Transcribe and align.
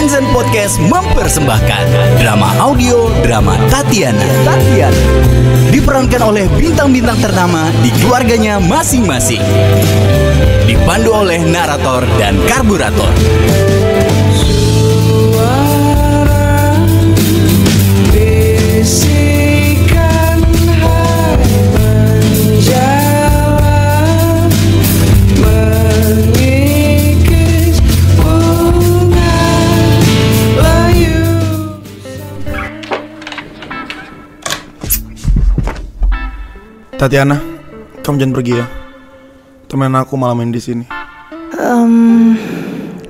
Friendzone 0.00 0.32
Podcast 0.32 0.80
mempersembahkan 0.80 1.84
drama 2.24 2.56
audio 2.56 3.12
drama 3.20 3.52
Tatiana. 3.68 4.24
Tatiana 4.48 4.96
diperankan 5.68 6.24
oleh 6.24 6.48
bintang-bintang 6.56 7.20
ternama 7.20 7.68
di 7.84 7.92
keluarganya 8.00 8.56
masing-masing. 8.64 9.44
Dipandu 10.64 11.12
oleh 11.12 11.44
narator 11.44 12.08
dan 12.16 12.40
karburator. 12.48 13.12
Tatiana, 37.00 37.40
kamu 38.04 38.20
jangan 38.20 38.34
pergi 38.36 38.60
ya. 38.60 38.68
Temen 39.72 39.96
aku 39.96 40.20
malah 40.20 40.36
main 40.36 40.52
di 40.52 40.60
sini. 40.60 40.84
Em, 41.56 42.36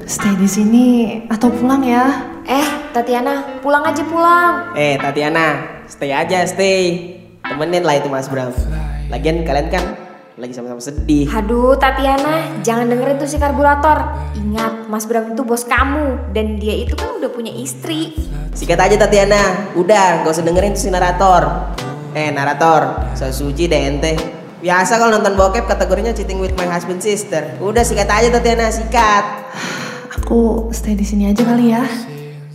stay 0.06 0.30
di 0.38 0.46
sini 0.46 0.86
atau 1.26 1.50
pulang 1.50 1.82
ya? 1.82 2.06
Eh, 2.46 2.95
Tatiana, 2.95 3.58
pulang 3.58 3.82
aja 3.82 4.06
pulang. 4.06 4.78
Eh 4.78 4.95
Tatiana, 4.95 5.82
stay 5.90 6.14
aja 6.14 6.46
stay. 6.46 7.18
Temenin 7.42 7.82
lah 7.82 7.98
itu 7.98 8.06
Mas 8.06 8.30
Bram. 8.30 8.54
Lagian 9.10 9.42
kalian 9.42 9.74
kan 9.74 9.82
lagi 10.38 10.54
sama-sama 10.54 10.78
sedih. 10.78 11.26
Aduh, 11.26 11.74
Tatiana, 11.74 12.62
jangan 12.62 12.86
dengerin 12.86 13.18
tuh 13.18 13.26
si 13.26 13.42
karburator. 13.42 14.06
Ingat, 14.38 14.86
Mas 14.86 15.02
Bram 15.02 15.34
itu 15.34 15.42
bos 15.42 15.66
kamu 15.66 16.30
dan 16.30 16.62
dia 16.62 16.78
itu 16.78 16.95
kan 16.95 17.18
udah 17.18 17.30
punya 17.34 17.50
istri. 17.59 18.15
Sikat 18.54 18.78
aja 18.78 18.95
Tatiana. 18.95 19.74
Udah, 19.74 20.22
gak 20.22 20.30
usah 20.30 20.46
dengerin 20.46 20.78
tuh 20.78 20.87
si 20.87 20.95
narator. 20.95 21.74
Eh 22.10 22.34
narator, 22.34 23.14
so 23.14 23.30
suci 23.30 23.70
deh 23.70 23.86
ente. 23.86 24.18
Biasa 24.60 24.98
kalau 24.98 25.16
nonton 25.16 25.38
bokep 25.38 25.64
kategorinya 25.64 26.10
cheating 26.12 26.42
with 26.42 26.52
my 26.58 26.66
husband 26.66 27.00
sister. 27.00 27.56
Udah 27.62 27.80
sikat 27.86 28.10
aja 28.10 28.28
Tatiana, 28.28 28.68
sikat. 28.68 29.24
Aku 30.20 30.68
stay 30.74 30.98
di 30.98 31.06
sini 31.06 31.30
aja 31.30 31.46
kali 31.46 31.72
ya. 31.72 31.86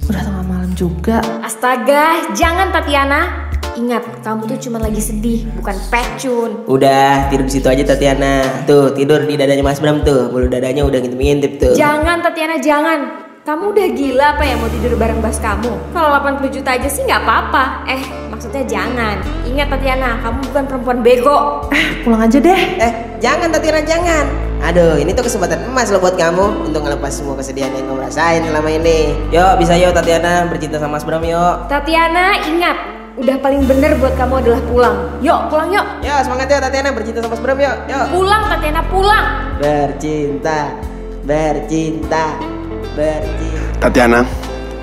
Udah 0.06 0.22
tengah 0.22 0.46
malam 0.46 0.72
juga. 0.78 1.18
Astaga, 1.42 2.30
jangan 2.38 2.70
Tatiana. 2.70 3.50
Ingat, 3.76 4.24
kamu 4.24 4.48
tuh 4.48 4.60
cuma 4.70 4.80
lagi 4.80 5.02
sedih, 5.02 5.50
bukan 5.60 5.76
pecun. 5.92 6.64
Udah, 6.70 7.28
tidur 7.28 7.44
di 7.50 7.54
situ 7.58 7.68
aja 7.68 7.84
Tatiana. 7.84 8.64
Tuh, 8.64 8.94
tidur 8.94 9.26
di 9.26 9.36
dadanya 9.36 9.66
Mas 9.66 9.82
Bram 9.82 10.06
tuh. 10.06 10.32
Bulu 10.32 10.48
dadanya 10.48 10.86
udah 10.86 11.02
ngintip-ngintip 11.02 11.60
tuh. 11.60 11.74
Jangan 11.76 12.22
Tatiana, 12.22 12.56
jangan. 12.62 13.25
Kamu 13.46 13.78
udah 13.78 13.88
gila 13.94 14.26
apa 14.34 14.42
ya 14.42 14.58
mau 14.58 14.66
tidur 14.74 14.98
bareng 14.98 15.22
bas 15.22 15.38
kamu? 15.38 15.70
Kalau 15.94 16.18
80 16.18 16.50
juta 16.50 16.82
aja 16.82 16.90
sih 16.90 17.06
nggak 17.06 17.30
apa-apa. 17.30 17.86
Eh, 17.86 18.02
maksudnya 18.26 18.66
jangan. 18.66 19.22
Ingat 19.46 19.70
Tatiana, 19.70 20.18
kamu 20.26 20.50
bukan 20.50 20.64
perempuan 20.66 21.00
bego. 21.06 21.70
Eh, 21.70 22.02
pulang 22.02 22.26
aja 22.26 22.42
deh. 22.42 22.62
Eh, 22.82 23.22
jangan 23.22 23.54
Tatiana 23.54 23.86
jangan. 23.86 24.26
Aduh, 24.66 24.98
ini 24.98 25.14
tuh 25.14 25.30
kesempatan 25.30 25.62
emas 25.62 25.94
loh 25.94 26.02
buat 26.02 26.18
kamu 26.18 26.74
untuk 26.74 26.90
ngelepas 26.90 27.14
semua 27.14 27.38
kesedihan 27.38 27.70
yang 27.78 27.86
kamu 27.86 28.10
rasain 28.10 28.42
selama 28.42 28.66
ini. 28.66 29.14
Yuk, 29.30 29.62
bisa 29.62 29.78
yuk 29.78 29.94
Tatiana 29.94 30.50
bercinta 30.50 30.82
sama 30.82 30.98
Mas 30.98 31.06
Bram 31.06 31.22
yuk. 31.22 31.70
Tatiana, 31.70 32.42
ingat. 32.50 32.78
Udah 33.14 33.38
paling 33.46 33.62
bener 33.70 33.94
buat 34.02 34.18
kamu 34.18 34.42
adalah 34.42 34.62
pulang. 34.66 35.22
Yuk, 35.22 35.54
pulang 35.54 35.70
yuk. 35.70 35.86
Yuk, 36.02 36.18
semangat 36.26 36.50
yuk 36.50 36.66
Tatiana 36.66 36.90
bercinta 36.98 37.22
sama 37.22 37.38
Mas 37.38 37.42
Bram 37.46 37.62
yuk. 37.62 37.78
Yuk. 37.94 38.06
Pulang 38.10 38.44
Tatiana, 38.50 38.82
pulang. 38.90 39.26
Bercinta, 39.62 40.74
bercinta, 41.22 42.55
bercinta. 42.96 43.80
Tatiana, 43.84 44.22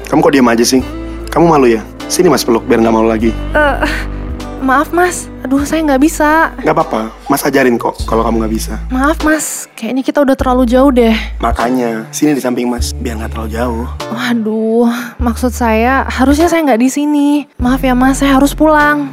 kamu 0.07 0.21
kok 0.21 0.33
diam 0.33 0.49
aja 0.53 0.65
sih? 0.65 0.85
Kamu 1.33 1.49
malu 1.49 1.67
ya? 1.67 1.81
Sini 2.13 2.29
mas 2.29 2.45
peluk 2.45 2.63
biar 2.69 2.85
nggak 2.85 2.93
malu 2.93 3.09
lagi. 3.09 3.33
Eh, 3.57 3.77
maaf 4.61 4.93
mas. 4.93 5.33
Aduh, 5.43 5.65
saya 5.65 5.81
nggak 5.83 6.01
bisa. 6.05 6.53
Nggak 6.61 6.77
apa-apa, 6.77 7.01
mas 7.27 7.43
ajarin 7.43 7.81
kok 7.81 7.97
kalau 8.05 8.21
kamu 8.23 8.45
nggak 8.45 8.53
bisa. 8.53 8.75
Maaf 8.93 9.25
mas. 9.25 9.67
Kayaknya 9.73 10.03
kita 10.05 10.19
udah 10.21 10.37
terlalu 10.37 10.69
jauh 10.69 10.93
deh. 10.93 11.17
Makanya, 11.41 12.07
sini 12.13 12.37
di 12.37 12.43
samping 12.45 12.69
mas, 12.69 12.93
biar 12.93 13.17
nggak 13.17 13.33
terlalu 13.33 13.51
jauh. 13.57 13.87
Waduh, 14.13 14.93
maksud 15.19 15.57
saya 15.57 16.05
harusnya 16.05 16.53
saya 16.53 16.63
nggak 16.69 16.81
di 16.85 16.89
sini. 16.93 17.29
Maaf 17.57 17.81
ya 17.81 17.97
mas, 17.97 18.21
saya 18.21 18.37
harus 18.37 18.53
pulang. 18.53 19.09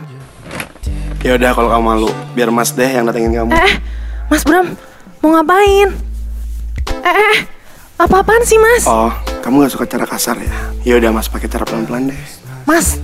Ya 1.19 1.35
udah 1.35 1.51
kalau 1.51 1.67
kamu 1.71 1.83
malu, 1.83 2.09
biar 2.35 2.47
mas 2.51 2.71
deh 2.71 2.87
yang 2.87 3.03
datengin 3.03 3.35
kamu. 3.35 3.51
Eh, 3.51 3.59
eh, 3.59 3.73
Mas 4.31 4.43
Bram, 4.45 4.71
mau 5.19 5.35
ngapain? 5.35 5.91
Eh, 7.03 7.09
eh, 7.11 7.37
apa-apaan 7.99 8.43
sih 8.47 8.55
mas? 8.55 8.87
Oh, 8.87 9.11
kamu 9.43 9.67
nggak 9.67 9.73
suka 9.75 9.83
cara 9.83 10.07
kasar 10.07 10.39
ya? 10.39 10.51
Ya 10.87 10.95
udah 10.95 11.11
mas 11.11 11.27
pakai 11.27 11.51
cara 11.51 11.67
pelan-pelan 11.67 12.15
deh. 12.15 12.21
Mas, 12.63 12.95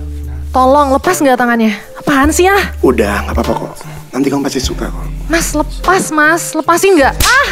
tolong 0.56 0.96
lepas 0.96 1.20
nggak 1.20 1.36
tangannya? 1.36 1.76
Apaan 2.00 2.32
sih 2.32 2.48
ya? 2.48 2.56
Udah, 2.80 3.28
nggak 3.28 3.36
apa-apa 3.36 3.52
kok. 3.60 3.72
Nanti 4.16 4.32
kamu 4.32 4.48
pasti 4.48 4.64
suka 4.64 4.88
kok. 4.88 5.04
Mas, 5.28 5.52
lepas 5.52 6.08
mas, 6.08 6.56
lepasin 6.56 6.96
nggak? 6.96 7.12
Ah! 7.12 7.48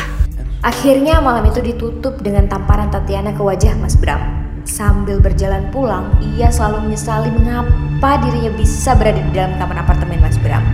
Akhirnya 0.65 1.21
malam 1.21 1.45
itu 1.45 1.61
ditutup 1.61 2.25
dengan 2.25 2.49
tamparan 2.49 2.89
Tatiana 2.89 3.37
ke 3.37 3.45
wajah 3.45 3.77
Mas 3.77 3.93
Bram. 4.01 4.49
Sambil 4.65 5.21
berjalan 5.21 5.69
pulang, 5.69 6.17
ia 6.25 6.49
selalu 6.49 6.89
menyesali 6.89 7.29
mengapa 7.29 8.25
dirinya 8.25 8.49
bisa 8.57 8.97
berada 8.97 9.21
di 9.21 9.33
dalam 9.37 9.61
kamar 9.61 9.85
apartemen 9.85 10.25
Mas 10.25 10.41
Bram. 10.41 10.65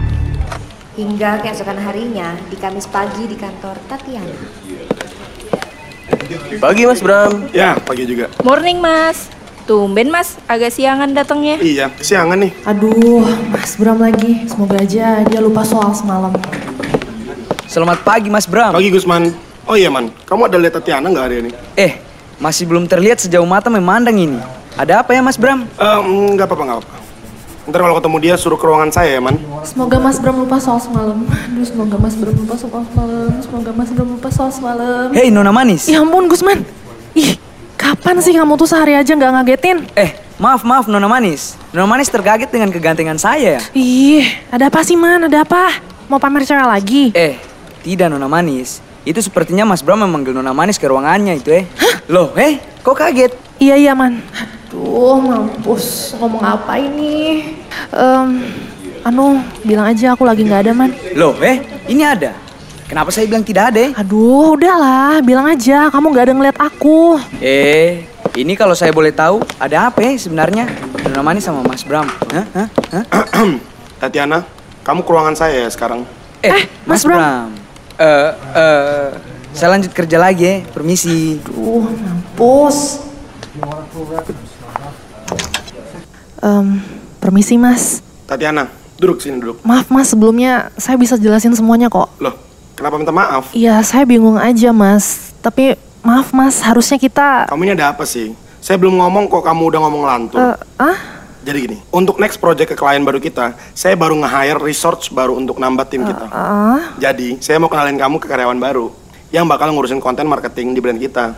Hingga 0.94 1.42
keesokan 1.42 1.82
harinya, 1.82 2.38
di 2.46 2.54
Kamis 2.54 2.86
pagi 2.86 3.26
di 3.26 3.34
kantor 3.34 3.74
Tatiana. 3.90 4.38
Pagi 6.60 6.82
Mas 6.84 7.00
Bram. 7.00 7.48
Ya, 7.50 7.74
pagi 7.80 8.04
juga. 8.04 8.28
Morning 8.44 8.78
mas 8.78 9.30
Tumben 9.70 10.10
mas, 10.10 10.34
agak 10.50 10.74
siangan 10.74 11.14
datangnya 11.14 11.54
Iya, 11.62 11.94
siangan 12.02 12.42
nih. 12.42 12.50
Aduh, 12.66 13.22
Mas 13.54 13.78
Bram 13.78 14.02
lagi. 14.02 14.42
Semoga 14.50 14.82
aja 14.82 15.22
dia 15.22 15.38
lupa 15.38 15.62
soal 15.62 15.94
semalam. 15.94 16.34
Selamat 17.70 18.02
pagi 18.02 18.26
Mas 18.26 18.50
Bram. 18.50 18.74
Pagi 18.74 18.90
Gusman. 18.90 19.30
Oh 19.70 19.78
iya 19.78 19.86
man, 19.86 20.10
kamu 20.26 20.50
ada 20.50 20.58
lihat 20.58 20.74
Tatiana 20.74 21.06
nggak 21.06 21.22
hari 21.22 21.36
ini? 21.46 21.50
Eh, 21.78 22.02
masih 22.42 22.66
belum 22.66 22.90
terlihat 22.90 23.22
sejauh 23.22 23.46
mata 23.46 23.70
memandang 23.70 24.18
ini. 24.18 24.42
Ada 24.74 25.06
apa 25.06 25.14
ya 25.14 25.22
Mas 25.22 25.38
Bram? 25.38 25.62
Eh, 25.62 25.98
nggak 26.34 26.50
apa-apa, 26.50 26.62
nggak 26.66 26.78
apa-apa. 26.82 26.99
Ntar 27.68 27.80
kalau 27.84 27.94
ketemu 28.00 28.16
dia 28.24 28.34
suruh 28.40 28.56
ke 28.56 28.64
ruangan 28.64 28.88
saya 28.88 29.16
ya 29.16 29.20
man. 29.20 29.36
Semoga 29.68 30.00
Mas 30.00 30.16
Bram 30.16 30.40
lupa 30.40 30.56
soal 30.56 30.80
semalam. 30.80 31.28
Aduh, 31.28 31.66
semoga 31.68 31.96
Mas 32.00 32.16
Bram 32.16 32.32
lupa 32.32 32.56
soal 32.56 32.82
semalam. 32.88 33.30
Semoga 33.44 33.70
Mas 33.76 33.90
Bram 33.92 34.08
lupa 34.16 34.28
soal 34.32 34.50
semalam. 34.50 35.06
Hei 35.12 35.28
Nona 35.28 35.52
Manis. 35.52 35.84
Ya 35.84 36.00
ampun, 36.00 36.24
Gusman. 36.24 36.64
Ih, 37.12 37.36
kapan 37.76 38.16
sih 38.24 38.32
kamu 38.32 38.56
tuh 38.56 38.64
sehari 38.64 38.96
aja 38.96 39.12
nggak 39.12 39.32
ngagetin? 39.36 39.84
Eh, 39.92 40.16
maaf 40.40 40.64
maaf 40.64 40.88
Nona 40.88 41.04
Manis. 41.04 41.60
Nona 41.76 41.84
Manis 41.84 42.08
terkaget 42.08 42.48
dengan 42.48 42.72
kegantengan 42.72 43.20
saya 43.20 43.60
ya. 43.60 43.62
Ih, 43.76 44.24
ada 44.48 44.72
apa 44.72 44.80
sih, 44.80 44.96
Man? 44.96 45.28
Ada 45.28 45.44
apa? 45.44 45.84
Mau 46.08 46.16
pamer 46.16 46.48
cewek 46.48 46.64
lagi? 46.64 47.04
Eh, 47.12 47.36
tidak 47.84 48.08
Nona 48.08 48.24
Manis. 48.24 48.80
Itu 49.04 49.20
sepertinya 49.20 49.68
Mas 49.68 49.84
Bram 49.84 50.00
memanggil 50.00 50.32
Nona 50.32 50.56
Manis 50.56 50.80
ke 50.80 50.88
ruangannya 50.88 51.36
itu 51.36 51.52
eh. 51.52 51.68
Loh, 52.08 52.32
eh, 52.40 52.56
kok 52.80 52.96
kaget? 52.96 53.36
Iya, 53.60 53.76
iya, 53.76 53.92
Man. 53.92 54.24
Aduh, 54.70 55.18
mampus. 55.18 56.14
Ngomong 56.14 56.46
apa 56.46 56.78
ini? 56.78 57.42
Em, 57.90 58.54
anu, 59.02 59.42
bilang 59.66 59.90
aja 59.90 60.14
aku 60.14 60.22
lagi 60.22 60.46
nggak 60.46 60.62
ada, 60.62 60.70
Man. 60.70 60.94
Loh, 61.18 61.34
eh, 61.42 61.58
ini 61.90 62.06
ada. 62.06 62.38
Kenapa 62.86 63.10
saya 63.10 63.26
bilang 63.26 63.42
tidak 63.42 63.74
ada? 63.74 63.90
eh? 63.90 63.92
Aduh, 63.98 64.54
udahlah. 64.54 65.18
Bilang 65.26 65.50
aja, 65.50 65.90
kamu 65.90 66.06
nggak 66.14 66.22
ada 66.30 66.34
ngeliat 66.38 66.58
aku. 66.62 67.18
Eh, 67.42 68.06
ini 68.38 68.54
kalau 68.54 68.78
saya 68.78 68.94
boleh 68.94 69.10
tahu, 69.10 69.42
ada 69.58 69.90
apa 69.90 70.06
eh 70.06 70.14
sebenarnya? 70.14 70.70
Nona 71.02 71.18
Manis 71.26 71.50
sama 71.50 71.66
Mas 71.66 71.82
Bram. 71.82 72.06
Hah? 72.30 72.46
Hah? 72.54 72.68
Hah? 72.94 73.04
Tatiana, 74.06 74.46
kamu 74.86 75.02
ke 75.02 75.10
ruangan 75.10 75.34
saya 75.34 75.66
ya 75.66 75.70
sekarang. 75.74 76.06
Eh, 76.46 76.70
Mas, 76.86 77.02
Bram. 77.02 77.58
Eh, 77.98 78.30
eh, 78.54 79.08
saya 79.50 79.74
lanjut 79.74 79.90
kerja 79.90 80.14
lagi 80.22 80.46
ya. 80.46 80.54
Permisi. 80.70 81.42
Aduh, 81.42 81.90
mampus. 81.90 83.10
Em, 86.40 86.80
permisi, 87.20 87.60
Mas. 87.60 88.00
Tatiana, 88.24 88.68
duduk 88.96 89.20
sini 89.20 89.36
duduk. 89.40 89.60
Maaf, 89.60 89.92
Mas. 89.92 90.08
Sebelumnya 90.08 90.72
saya 90.74 90.96
bisa 90.96 91.20
jelasin 91.20 91.52
semuanya 91.52 91.92
kok. 91.92 92.08
Loh, 92.16 92.32
kenapa 92.74 92.96
minta 92.96 93.12
maaf? 93.12 93.52
Iya, 93.52 93.80
saya 93.84 94.08
bingung 94.08 94.40
aja, 94.40 94.72
Mas. 94.72 95.36
Tapi 95.44 95.76
maaf, 96.00 96.32
Mas. 96.32 96.64
Harusnya 96.64 96.96
kita... 96.96 97.44
Kamu 97.48 97.60
ini 97.64 97.76
ada 97.76 97.92
apa 97.92 98.08
sih? 98.08 98.32
Saya 98.60 98.76
belum 98.76 98.96
ngomong 98.96 99.28
kok 99.28 99.44
kamu 99.44 99.62
udah 99.68 99.80
ngomong 99.84 100.02
lantur. 100.04 100.38
eh, 100.38 100.56
ah? 100.80 100.96
Jadi 101.40 101.58
gini, 101.64 101.78
untuk 101.88 102.20
next 102.20 102.36
project 102.36 102.68
ke 102.68 102.76
klien 102.76 103.00
baru 103.00 103.16
kita, 103.16 103.56
saya 103.72 103.96
baru 103.96 104.12
nge-hire 104.20 104.60
research 104.60 105.08
baru 105.08 105.40
untuk 105.40 105.56
nambah 105.56 105.88
tim 105.88 106.04
kita. 106.04 106.28
Ah? 106.28 106.92
Jadi, 107.00 107.40
saya 107.40 107.56
mau 107.56 107.72
kenalin 107.72 107.96
kamu 107.96 108.20
ke 108.20 108.28
karyawan 108.28 108.60
baru 108.60 108.92
yang 109.32 109.48
bakal 109.48 109.72
ngurusin 109.72 110.04
konten 110.04 110.28
marketing 110.28 110.76
di 110.76 110.80
brand 110.84 111.00
kita. 111.00 111.32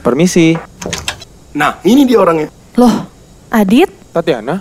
Permisi, 0.00 0.54
Nah, 1.50 1.82
ini 1.82 2.06
dia 2.06 2.22
orangnya. 2.22 2.46
Loh, 2.78 3.10
Adit? 3.50 3.90
Tatiana. 4.10 4.58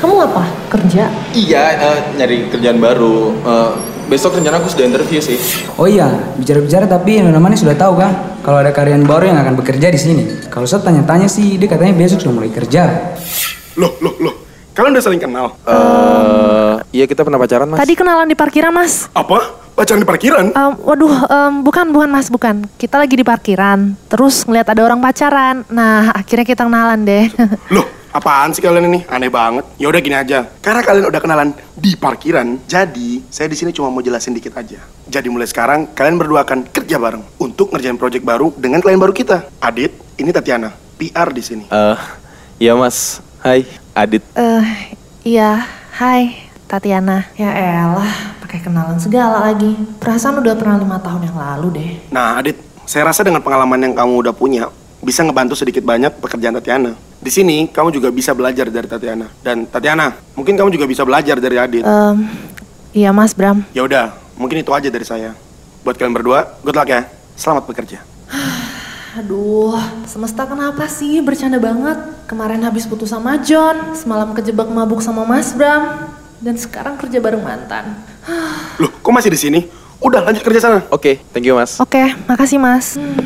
Kamu 0.00 0.16
apa? 0.24 0.48
Kerja? 0.72 1.12
Iya, 1.36 1.62
eh, 1.76 1.98
nyari 2.16 2.48
kerjaan 2.48 2.80
baru. 2.80 3.36
Eh, 3.44 3.70
besok 4.08 4.40
rencana 4.40 4.58
aku 4.58 4.72
sudah 4.72 4.88
interview 4.88 5.20
sih. 5.20 5.36
Oh 5.76 5.84
iya, 5.84 6.08
bicara-bicara 6.40 6.88
tapi 6.88 7.20
Nona 7.20 7.38
Manis 7.38 7.60
sudah 7.60 7.76
tahu 7.76 8.00
kan 8.00 8.40
kalau 8.40 8.58
ada 8.64 8.72
karyawan 8.72 9.04
baru 9.04 9.30
yang 9.30 9.38
akan 9.38 9.54
bekerja 9.60 9.92
di 9.92 10.00
sini. 10.00 10.24
Kalau 10.48 10.64
saya 10.64 10.80
tanya-tanya 10.80 11.28
sih, 11.28 11.60
dia 11.60 11.68
katanya 11.68 11.92
besok 11.94 12.24
sudah 12.24 12.34
mulai 12.34 12.50
kerja. 12.50 13.14
Loh, 13.76 13.92
loh, 14.00 14.16
loh. 14.18 14.34
Kalian 14.72 14.96
udah 14.96 15.04
saling 15.04 15.20
kenal? 15.20 15.46
Eh, 15.68 16.74
iya 16.96 17.04
kita 17.04 17.20
pernah 17.20 17.36
pacaran 17.36 17.68
mas. 17.68 17.78
Tadi 17.84 17.92
kenalan 17.92 18.26
di 18.26 18.36
parkiran, 18.38 18.72
Mas. 18.72 19.12
Apa? 19.12 19.60
Pacaran 19.76 20.00
di 20.00 20.08
parkiran? 20.08 20.56
Em, 20.56 20.72
waduh, 20.80 21.14
em, 21.28 21.52
bukan, 21.60 21.92
bukan 21.92 22.08
Mas, 22.08 22.32
bukan. 22.32 22.64
Kita 22.80 22.96
lagi 22.96 23.12
di 23.12 23.22
parkiran, 23.22 23.92
terus 24.08 24.48
ngeliat 24.48 24.72
ada 24.72 24.82
orang 24.88 24.98
pacaran. 25.04 25.68
Nah, 25.68 26.16
akhirnya 26.16 26.46
kita 26.48 26.64
kenalan 26.64 27.04
deh. 27.04 27.28
Loh, 27.74 27.99
apaan 28.10 28.50
sih 28.54 28.62
kalian 28.62 28.90
ini? 28.90 29.00
Aneh 29.06 29.30
banget. 29.30 29.64
Ya 29.78 29.86
udah 29.90 30.00
gini 30.02 30.16
aja. 30.18 30.46
Karena 30.62 30.82
kalian 30.82 31.10
udah 31.10 31.20
kenalan 31.22 31.50
di 31.74 31.96
parkiran, 31.96 32.60
jadi 32.68 33.24
saya 33.32 33.48
di 33.48 33.56
sini 33.56 33.70
cuma 33.72 33.88
mau 33.88 34.04
jelasin 34.04 34.36
dikit 34.36 34.54
aja. 34.58 34.82
Jadi 35.10 35.26
mulai 35.32 35.48
sekarang 35.48 35.90
kalian 35.96 36.20
berdua 36.20 36.44
akan 36.44 36.68
kerja 36.68 37.00
bareng 37.00 37.24
untuk 37.40 37.72
ngerjain 37.72 37.96
project 37.96 38.22
baru 38.22 38.52
dengan 38.54 38.84
klien 38.84 39.00
baru 39.00 39.14
kita. 39.14 39.48
Adit, 39.58 39.96
ini 40.20 40.30
Tatiana, 40.30 40.74
PR 41.00 41.32
di 41.32 41.42
sini. 41.42 41.64
Eh, 41.70 41.98
iya 42.60 42.76
mas. 42.76 43.24
Hai, 43.40 43.64
Adit. 43.96 44.20
Eh, 44.36 44.64
iya, 45.24 45.64
hai, 45.96 46.44
Tatiana. 46.68 47.24
Ya 47.40 47.48
elah, 47.48 48.36
pakai 48.44 48.60
kenalan 48.60 49.00
segala 49.00 49.48
lagi. 49.48 49.72
Perasaan 49.96 50.44
udah 50.44 50.54
pernah 50.60 50.76
lima 50.76 51.00
tahun 51.00 51.24
yang 51.24 51.36
lalu 51.40 51.68
deh. 51.80 51.90
Nah, 52.12 52.36
Adit, 52.36 52.60
saya 52.84 53.08
rasa 53.08 53.24
dengan 53.24 53.40
pengalaman 53.40 53.80
yang 53.80 53.94
kamu 53.96 54.28
udah 54.28 54.34
punya, 54.36 54.68
bisa 55.00 55.24
ngebantu 55.24 55.56
sedikit 55.56 55.80
banyak 55.80 56.20
pekerjaan 56.20 56.56
Tatiana. 56.60 56.92
Di 57.20 57.32
sini, 57.32 57.68
kamu 57.68 57.92
juga 57.92 58.08
bisa 58.12 58.36
belajar 58.36 58.68
dari 58.68 58.88
Tatiana. 58.88 59.28
Dan 59.40 59.68
Tatiana, 59.68 60.12
mungkin 60.36 60.56
kamu 60.56 60.72
juga 60.72 60.84
bisa 60.88 61.04
belajar 61.04 61.36
dari 61.40 61.56
Adit. 61.56 61.84
Em, 61.84 62.16
iya 62.92 63.12
Mas 63.12 63.32
Bram. 63.32 63.64
Ya 63.72 63.84
udah, 63.84 64.12
mungkin 64.36 64.60
itu 64.60 64.72
aja 64.72 64.88
dari 64.88 65.04
saya. 65.04 65.36
Buat 65.84 65.96
kalian 65.96 66.16
berdua, 66.16 66.60
good 66.64 66.76
luck 66.76 66.88
ya. 66.88 67.08
Selamat 67.36 67.64
bekerja. 67.68 68.04
Aduh, 69.20 69.74
semesta 70.06 70.46
kenapa 70.46 70.86
sih 70.86 71.18
bercanda 71.24 71.58
banget? 71.58 71.98
Kemarin 72.28 72.62
habis 72.62 72.86
putus 72.86 73.10
sama 73.10 73.40
John, 73.42 73.96
semalam 73.96 74.36
kejebak 74.36 74.70
mabuk 74.70 75.02
sama 75.02 75.26
Mas 75.26 75.50
Bram, 75.56 76.12
dan 76.38 76.54
sekarang 76.56 77.00
kerja 77.00 77.18
bareng 77.20 77.42
mantan. 77.42 78.00
Loh, 78.80 78.92
kok 79.00 79.12
masih 79.12 79.32
di 79.32 79.40
sini? 79.40 79.60
Udah, 80.00 80.24
lanjut 80.24 80.40
kerja 80.40 80.60
sana. 80.64 80.78
Oke, 80.88 81.20
thank 81.36 81.44
you 81.44 81.52
mas. 81.52 81.76
Oke, 81.76 82.16
makasih 82.24 82.56
Mas. 82.56 82.96
Hmm, 82.96 83.20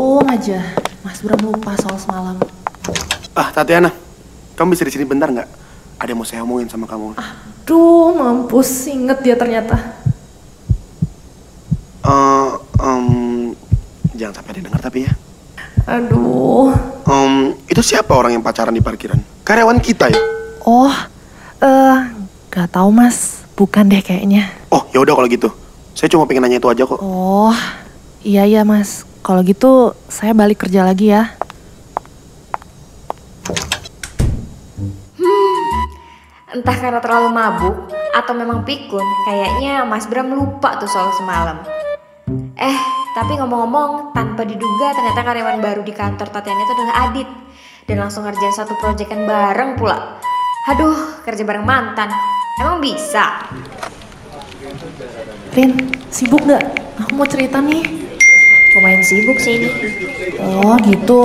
untung 0.00 0.24
aja 0.32 0.60
Mas 1.04 1.20
Bram 1.20 1.40
lupa 1.40 1.76
soal 1.76 1.96
semalam. 2.00 2.36
Ah, 3.36 3.48
Tatiana, 3.52 3.92
kamu 4.56 4.72
bisa 4.76 4.84
di 4.84 4.92
sini 4.92 5.04
bentar 5.04 5.28
nggak? 5.28 5.48
Ada 6.00 6.12
yang 6.12 6.18
mau 6.20 6.28
saya 6.28 6.44
omongin 6.44 6.68
sama 6.68 6.88
kamu. 6.88 7.16
Duh, 7.64 8.12
mampus, 8.16 8.88
inget 8.88 9.20
dia 9.20 9.36
ternyata. 9.36 9.76
Eh, 12.04 12.50
em, 12.84 13.06
jangan 14.16 14.34
sampai 14.40 14.52
dia 14.56 14.64
dengar 14.64 14.80
tapi 14.80 15.08
ya. 15.08 15.12
Aduh. 15.88 16.72
Em, 17.08 17.56
itu 17.68 17.80
siapa 17.80 18.12
orang 18.12 18.36
yang 18.36 18.44
pacaran 18.44 18.72
di 18.72 18.84
parkiran? 18.84 19.20
Karyawan 19.44 19.80
kita 19.80 20.12
ya? 20.12 20.20
Oh, 20.64 20.92
eh, 21.64 21.96
gak 22.52 22.76
tahu 22.76 22.92
Mas. 22.92 23.40
Bukan 23.56 23.88
deh 23.92 24.00
kayaknya. 24.00 24.48
Oh, 24.72 24.84
ya 24.92 25.00
udah 25.00 25.16
kalau 25.16 25.28
gitu. 25.28 25.48
Saya 25.92 26.08
cuma 26.12 26.24
pengen 26.24 26.44
nanya 26.44 26.60
itu 26.60 26.68
aja 26.68 26.84
kok. 26.84 27.00
Oh, 27.00 27.52
iya 28.24 28.48
iya 28.48 28.64
Mas. 28.64 29.09
Kalau 29.20 29.40
gitu 29.44 29.94
saya 30.08 30.32
balik 30.32 30.64
kerja 30.66 30.82
lagi 30.82 31.12
ya. 31.12 31.36
Entah 36.50 36.76
karena 36.82 36.98
terlalu 36.98 37.30
mabuk 37.30 37.76
atau 38.10 38.34
memang 38.34 38.66
pikun, 38.66 39.06
kayaknya 39.22 39.86
Mas 39.86 40.10
Bram 40.10 40.34
lupa 40.34 40.74
tuh 40.82 40.90
soal 40.90 41.14
semalam. 41.14 41.62
Eh, 42.58 42.78
tapi 43.14 43.38
ngomong-ngomong, 43.38 44.10
tanpa 44.10 44.42
diduga 44.42 44.90
ternyata 44.98 45.22
karyawan 45.22 45.62
baru 45.62 45.86
di 45.86 45.94
kantor 45.94 46.26
Tatiana 46.26 46.62
itu 46.66 46.74
adalah 46.74 46.96
Adit. 47.06 47.28
Dan 47.86 48.02
langsung 48.02 48.26
ngerjain 48.26 48.54
satu 48.54 48.74
proyekan 48.82 49.30
bareng 49.30 49.78
pula. 49.78 50.18
Aduh, 50.74 51.22
kerja 51.22 51.42
bareng 51.46 51.62
mantan. 51.62 52.10
Emang 52.58 52.82
bisa? 52.82 53.46
Rin, 55.54 55.74
sibuk 56.10 56.42
gak? 56.50 56.62
Aku 56.98 57.14
mau 57.14 57.26
cerita 57.30 57.62
nih. 57.62 58.09
Lumayan 58.76 59.02
sibuk 59.02 59.38
sih 59.42 59.58
ini. 59.58 59.68
Oh 60.38 60.78
gitu. 60.86 61.22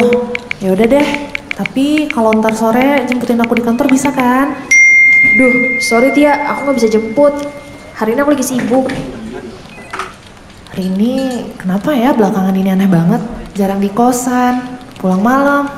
Ya 0.64 0.74
udah 0.74 0.88
deh. 0.90 1.08
Tapi 1.56 2.12
kalau 2.12 2.36
ntar 2.36 2.52
sore 2.52 3.06
jemputin 3.08 3.40
aku 3.40 3.56
di 3.56 3.64
kantor 3.64 3.88
bisa 3.88 4.12
kan? 4.12 4.68
Duh, 5.40 5.80
sorry 5.80 6.12
Tia, 6.12 6.36
aku 6.52 6.68
nggak 6.68 6.78
bisa 6.84 6.90
jemput. 6.92 7.34
Hari 7.96 8.12
ini 8.12 8.20
aku 8.20 8.32
lagi 8.36 8.46
sibuk. 8.46 8.92
Hari 10.76 10.84
ini 10.92 11.14
kenapa 11.56 11.96
ya 11.96 12.12
belakangan 12.12 12.52
ini 12.52 12.76
aneh 12.76 12.92
banget? 12.92 13.24
Jarang 13.56 13.80
di 13.80 13.88
kosan, 13.88 14.84
pulang 15.00 15.24
malam. 15.24 15.72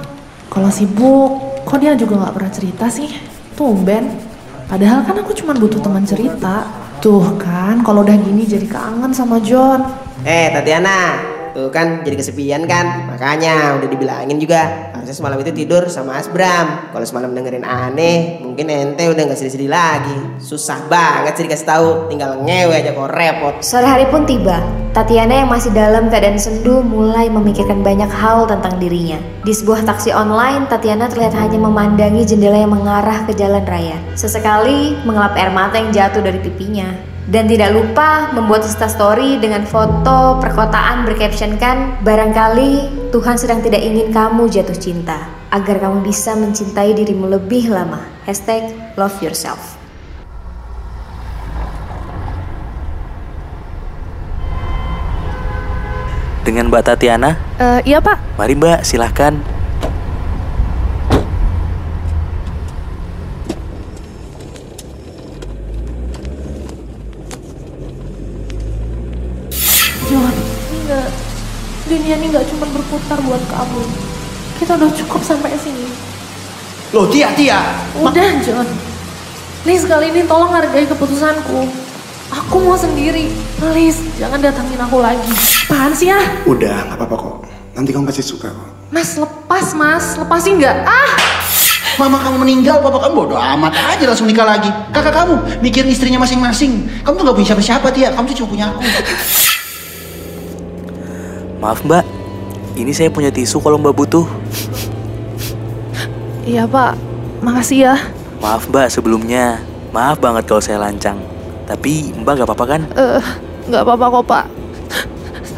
Kalau 0.50 0.74
sibuk, 0.74 1.62
kok 1.62 1.78
dia 1.78 1.94
juga 1.94 2.26
nggak 2.26 2.34
pernah 2.34 2.52
cerita 2.52 2.90
sih? 2.90 3.14
Tumben. 3.54 4.18
Padahal 4.66 5.06
kan 5.06 5.22
aku 5.22 5.38
cuma 5.38 5.54
butuh 5.54 5.78
teman 5.78 6.02
cerita. 6.10 6.66
Tuh 6.98 7.38
kan, 7.38 7.86
kalau 7.86 8.02
udah 8.02 8.18
gini 8.18 8.50
jadi 8.50 8.66
kangen 8.66 9.14
sama 9.14 9.38
John. 9.46 9.86
Eh 10.26 10.50
Tatiana, 10.50 11.22
tuh 11.58 11.74
kan 11.74 12.06
jadi 12.06 12.14
kesepian 12.22 12.70
kan? 12.70 13.10
Makanya 13.10 13.82
udah 13.82 13.90
dibilangin 13.90 14.38
juga 14.38 14.94
harusnya 14.94 15.18
semalam 15.18 15.42
itu 15.42 15.50
tidur 15.50 15.90
sama 15.90 16.22
Asbram. 16.22 16.94
Kalau 16.94 17.06
semalam 17.10 17.34
dengerin 17.34 17.66
aneh, 17.66 18.38
mungkin 18.46 18.70
ente 18.70 19.10
udah 19.10 19.24
nggak 19.26 19.40
sedih-sedih 19.42 19.74
lagi. 19.74 20.38
Susah 20.38 20.86
banget 20.86 21.34
sih 21.34 21.50
dikasih 21.50 21.66
tahu, 21.66 21.90
tinggal 22.14 22.38
ngewe 22.46 22.78
aja 22.78 22.94
kok 22.94 23.10
repot. 23.10 23.56
Sore 23.66 23.90
hari 23.90 24.06
pun 24.14 24.30
tiba. 24.30 24.62
Tatiana 24.94 25.46
yang 25.46 25.50
masih 25.50 25.74
dalam 25.74 26.10
keadaan 26.14 26.38
sendu 26.38 26.86
mulai 26.86 27.30
memikirkan 27.30 27.82
banyak 27.82 28.10
hal 28.10 28.46
tentang 28.46 28.78
dirinya. 28.78 29.18
Di 29.42 29.54
sebuah 29.54 29.86
taksi 29.86 30.14
online, 30.14 30.70
Tatiana 30.70 31.10
terlihat 31.10 31.34
hanya 31.38 31.58
memandangi 31.58 32.26
jendela 32.26 32.58
yang 32.58 32.74
mengarah 32.74 33.26
ke 33.26 33.34
jalan 33.34 33.66
raya. 33.66 33.98
Sesekali 34.14 34.98
mengelap 35.06 35.34
air 35.38 35.50
mata 35.54 35.78
yang 35.78 35.90
jatuh 35.90 36.22
dari 36.22 36.42
pipinya. 36.42 37.17
Dan 37.28 37.52
tidak 37.52 37.76
lupa 37.76 38.32
membuat 38.32 38.64
story 38.64 39.36
dengan 39.44 39.68
foto 39.68 40.40
perkotaan 40.40 41.04
bercaptionkan 41.04 42.00
Barangkali 42.00 42.88
Tuhan 43.12 43.36
sedang 43.36 43.60
tidak 43.60 43.84
ingin 43.84 44.16
kamu 44.16 44.48
jatuh 44.48 44.80
cinta 44.80 45.28
Agar 45.52 45.84
kamu 45.84 46.08
bisa 46.08 46.40
mencintai 46.40 46.96
dirimu 46.96 47.28
lebih 47.28 47.68
lama. 47.72 48.04
Hashtag 48.24 48.72
love 48.96 49.16
yourself. 49.20 49.76
Dengan 56.48 56.72
Mbak 56.72 56.84
Tatiana, 56.84 57.36
Eh, 57.60 57.92
iya 57.92 58.00
pak, 58.00 58.20
mari 58.40 58.56
Mbak 58.56 58.88
silahkan. 58.88 59.36
John, 70.08 70.32
enggak. 70.88 71.12
Dunia 71.88 72.16
ini 72.16 72.26
nggak 72.32 72.48
cuma 72.48 72.66
berputar 72.72 73.20
buat 73.28 73.44
kamu. 73.52 73.84
Kita 74.64 74.80
udah 74.80 74.92
cukup 74.96 75.22
sampai 75.22 75.52
sini. 75.60 75.92
Loh, 76.96 77.12
Tia, 77.12 77.36
Tia. 77.36 77.60
Udah, 78.00 78.40
John. 78.40 78.68
Please 79.68 79.84
kali 79.84 80.16
ini 80.16 80.24
tolong 80.24 80.56
hargai 80.56 80.88
keputusanku. 80.88 81.68
Aku 82.32 82.56
mau 82.64 82.80
sendiri. 82.80 83.28
Please, 83.60 84.00
jangan 84.16 84.40
datangin 84.40 84.80
aku 84.80 85.04
lagi. 85.04 85.28
Apaan 85.68 85.92
sih 85.92 86.08
ya? 86.08 86.20
Udah, 86.48 86.88
nggak 86.88 86.98
apa-apa 87.04 87.16
kok. 87.20 87.36
Nanti 87.76 87.92
kamu 87.92 88.08
pasti 88.08 88.24
suka 88.24 88.48
kok. 88.48 88.70
Mas, 88.88 89.20
lepas 89.20 89.76
mas. 89.76 90.16
Lepasin 90.16 90.64
nggak? 90.64 90.88
Ah! 90.88 91.12
Mama 92.00 92.22
kamu 92.22 92.46
meninggal, 92.46 92.78
papa 92.80 93.10
kamu 93.10 93.14
bodoh 93.26 93.42
amat 93.42 93.74
aja 93.74 94.06
langsung 94.06 94.30
nikah 94.30 94.46
lagi. 94.46 94.70
Kakak 94.94 95.12
kamu 95.12 95.36
mikirin 95.66 95.90
istrinya 95.92 96.22
masing-masing. 96.24 96.88
Kamu 97.02 97.20
tuh 97.20 97.24
gak 97.26 97.36
punya 97.36 97.48
siapa-siapa, 97.52 97.88
Tia. 97.90 98.14
Kamu 98.14 98.26
tuh 98.32 98.36
cuma 98.44 98.50
punya 98.54 98.66
aku. 98.70 98.86
Maaf 101.58 101.82
Mbak, 101.82 102.06
ini 102.78 102.94
saya 102.94 103.10
punya 103.10 103.34
tisu 103.34 103.58
kalau 103.58 103.82
Mbak 103.82 103.96
butuh. 103.98 104.30
Iya 106.46 106.70
pak, 106.70 106.94
makasih 107.42 107.90
ya. 107.90 107.96
Maaf 108.38 108.70
Mbak 108.70 108.94
sebelumnya, 108.94 109.66
maaf 109.90 110.22
banget 110.22 110.46
kalau 110.46 110.62
saya 110.62 110.78
lancang. 110.78 111.18
Tapi 111.66 112.14
Mbak 112.14 112.46
gak 112.46 112.48
apa-apa 112.48 112.66
kan? 112.70 112.82
Eh, 112.94 113.24
nggak 113.74 113.84
apa-apa 113.84 114.06
kok 114.06 114.26
pak. 114.30 114.46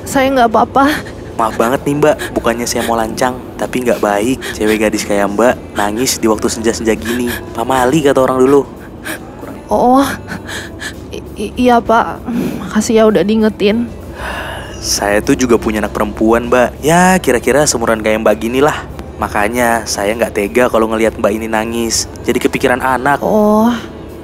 Saya 0.08 0.32
nggak 0.32 0.50
apa-apa. 0.56 0.88
Maaf 1.36 1.60
banget 1.60 1.84
nih 1.84 1.96
Mbak, 2.00 2.16
bukannya 2.32 2.64
saya 2.64 2.88
mau 2.88 2.96
lancang, 2.96 3.36
tapi 3.60 3.84
nggak 3.84 4.00
baik 4.00 4.40
cewek 4.56 4.80
gadis 4.80 5.04
kayak 5.04 5.28
Mbak 5.36 5.76
nangis 5.76 6.16
di 6.16 6.32
waktu 6.32 6.48
senja-senja 6.48 6.96
gini. 6.96 7.28
Pamali 7.52 8.08
kata 8.08 8.24
orang 8.24 8.40
dulu. 8.40 8.64
Oh, 9.68 10.08
iya 11.36 11.84
pak. 11.84 12.24
Makasih 12.64 12.94
ya 12.98 13.04
udah 13.06 13.22
diingetin. 13.22 13.99
Saya 14.80 15.20
tuh 15.20 15.36
juga 15.36 15.60
punya 15.60 15.84
anak 15.84 15.92
perempuan 15.92 16.48
Mbak. 16.48 16.80
Ya 16.80 17.20
kira-kira 17.20 17.68
seumuran 17.68 18.00
kayak 18.00 18.24
Mbak 18.24 18.36
gini 18.40 18.60
lah. 18.64 18.88
Makanya 19.20 19.84
saya 19.84 20.16
nggak 20.16 20.32
tega 20.32 20.72
kalau 20.72 20.88
ngelihat 20.88 21.20
Mbak 21.20 21.32
ini 21.36 21.48
nangis. 21.52 22.08
Jadi 22.24 22.40
kepikiran 22.40 22.80
anak. 22.80 23.20
Oh, 23.20 23.68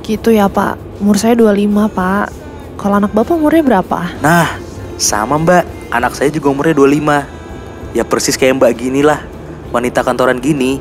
gitu 0.08 0.32
ya 0.32 0.48
pak. 0.48 0.80
Umur 1.04 1.20
saya 1.20 1.36
25 1.36 1.92
pak. 1.92 2.32
Kalau 2.80 2.96
anak 3.00 3.12
bapak 3.12 3.36
umurnya 3.36 3.64
berapa? 3.64 4.00
Nah, 4.24 4.60
sama 4.96 5.36
mbak, 5.36 5.64
anak 5.92 6.16
saya 6.16 6.32
juga 6.32 6.52
umurnya 6.52 6.76
25 6.76 7.96
Ya 7.96 8.04
persis 8.04 8.36
kayak 8.36 8.60
mbak 8.60 8.72
gini 8.80 9.04
lah 9.04 9.24
Wanita 9.72 10.04
kantoran 10.04 10.40
gini 10.40 10.80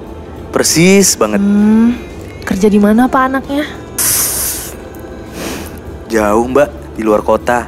Persis 0.54 1.18
banget 1.18 1.42
Hmm, 1.42 1.98
kerja 2.46 2.70
di 2.70 2.78
mana 2.78 3.10
pak 3.10 3.22
anaknya? 3.30 3.66
Jauh 6.10 6.46
mbak, 6.46 6.94
di 6.94 7.02
luar 7.02 7.26
kota 7.26 7.66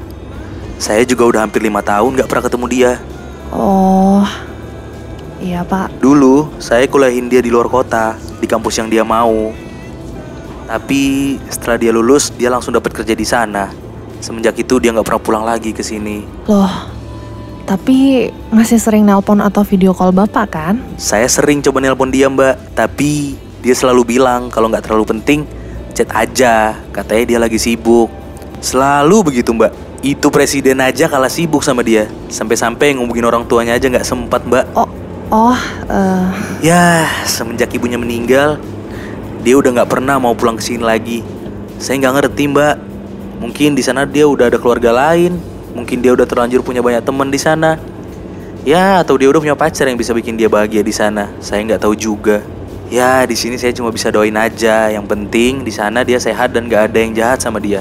Saya 0.76 1.08
juga 1.08 1.24
udah 1.24 1.40
hampir 1.48 1.64
lima 1.64 1.80
tahun 1.80 2.20
gak 2.20 2.28
pernah 2.28 2.44
ketemu 2.44 2.66
dia. 2.68 2.92
Oh, 3.48 4.24
iya 5.40 5.64
pak. 5.64 5.88
Dulu, 6.04 6.52
saya 6.60 6.84
kuliahin 6.84 7.30
dia 7.30 7.40
di 7.40 7.48
luar 7.48 7.70
kota 7.70 8.18
Di 8.42 8.44
kampus 8.44 8.76
yang 8.76 8.92
dia 8.92 9.00
mau. 9.00 9.54
Tapi 10.66 11.36
setelah 11.48 11.78
dia 11.80 11.94
lulus, 11.94 12.28
dia 12.34 12.52
langsung 12.52 12.74
dapat 12.74 12.92
kerja 12.92 13.14
di 13.16 13.24
sana. 13.24 13.72
Semenjak 14.20 14.58
itu 14.60 14.76
dia 14.82 14.92
nggak 14.92 15.06
pernah 15.06 15.22
pulang 15.22 15.44
lagi 15.46 15.70
ke 15.72 15.80
sini. 15.80 16.26
Loh, 16.50 16.90
tapi 17.64 18.28
masih 18.50 18.76
sering 18.76 19.06
nelpon 19.06 19.40
atau 19.40 19.62
video 19.62 19.94
call 19.94 20.12
bapak 20.12 20.46
kan? 20.52 20.74
Saya 20.98 21.30
sering 21.30 21.62
coba 21.62 21.80
nelpon 21.80 22.10
dia 22.10 22.26
mbak. 22.28 22.76
Tapi 22.76 23.38
dia 23.62 23.72
selalu 23.72 24.18
bilang 24.18 24.52
kalau 24.52 24.68
nggak 24.68 24.84
terlalu 24.84 25.06
penting 25.16 25.48
Chat 25.96 26.12
aja, 26.12 26.76
katanya 26.92 27.24
dia 27.24 27.38
lagi 27.40 27.56
sibuk. 27.56 28.12
Selalu 28.60 29.32
begitu 29.32 29.56
mbak 29.56 29.72
Itu 30.06 30.30
presiden 30.30 30.78
aja 30.78 31.10
kalah 31.10 31.26
sibuk 31.26 31.66
sama 31.66 31.82
dia 31.82 32.06
Sampai-sampai 32.30 32.94
ngomongin 32.94 33.26
orang 33.26 33.42
tuanya 33.50 33.74
aja 33.74 33.90
nggak 33.90 34.06
sempat 34.06 34.46
mbak 34.46 34.70
Oh, 34.78 34.86
oh, 35.34 35.58
eh, 35.90 36.30
Ya, 36.62 37.10
semenjak 37.26 37.74
ibunya 37.74 37.98
meninggal 37.98 38.62
Dia 39.42 39.58
udah 39.58 39.82
nggak 39.82 39.90
pernah 39.90 40.22
mau 40.22 40.38
pulang 40.38 40.54
ke 40.54 40.62
sini 40.62 40.86
lagi 40.86 41.26
Saya 41.82 41.98
nggak 41.98 42.14
ngerti 42.22 42.42
mbak 42.54 42.76
Mungkin 43.42 43.74
di 43.74 43.82
sana 43.82 44.06
dia 44.06 44.30
udah 44.30 44.46
ada 44.46 44.62
keluarga 44.62 44.94
lain 44.94 45.42
Mungkin 45.74 45.98
dia 45.98 46.14
udah 46.14 46.22
terlanjur 46.22 46.62
punya 46.62 46.86
banyak 46.86 47.02
teman 47.02 47.26
di 47.26 47.42
sana 47.42 47.74
Ya, 48.66 48.98
atau 48.98 49.14
dia 49.14 49.30
udah 49.30 49.38
punya 49.38 49.54
pacar 49.54 49.86
yang 49.86 49.94
bisa 49.94 50.10
bikin 50.10 50.34
dia 50.34 50.50
bahagia 50.50 50.82
di 50.82 50.90
sana. 50.90 51.30
Saya 51.38 51.62
nggak 51.62 51.86
tahu 51.86 51.94
juga. 51.94 52.42
Ya, 52.90 53.22
di 53.22 53.38
sini 53.38 53.54
saya 53.54 53.70
cuma 53.70 53.94
bisa 53.94 54.10
doain 54.10 54.34
aja. 54.34 54.90
Yang 54.90 55.06
penting 55.06 55.62
di 55.62 55.70
sana 55.70 56.02
dia 56.02 56.18
sehat 56.18 56.50
dan 56.50 56.66
nggak 56.66 56.90
ada 56.90 56.98
yang 56.98 57.14
jahat 57.14 57.38
sama 57.38 57.62
dia. 57.62 57.78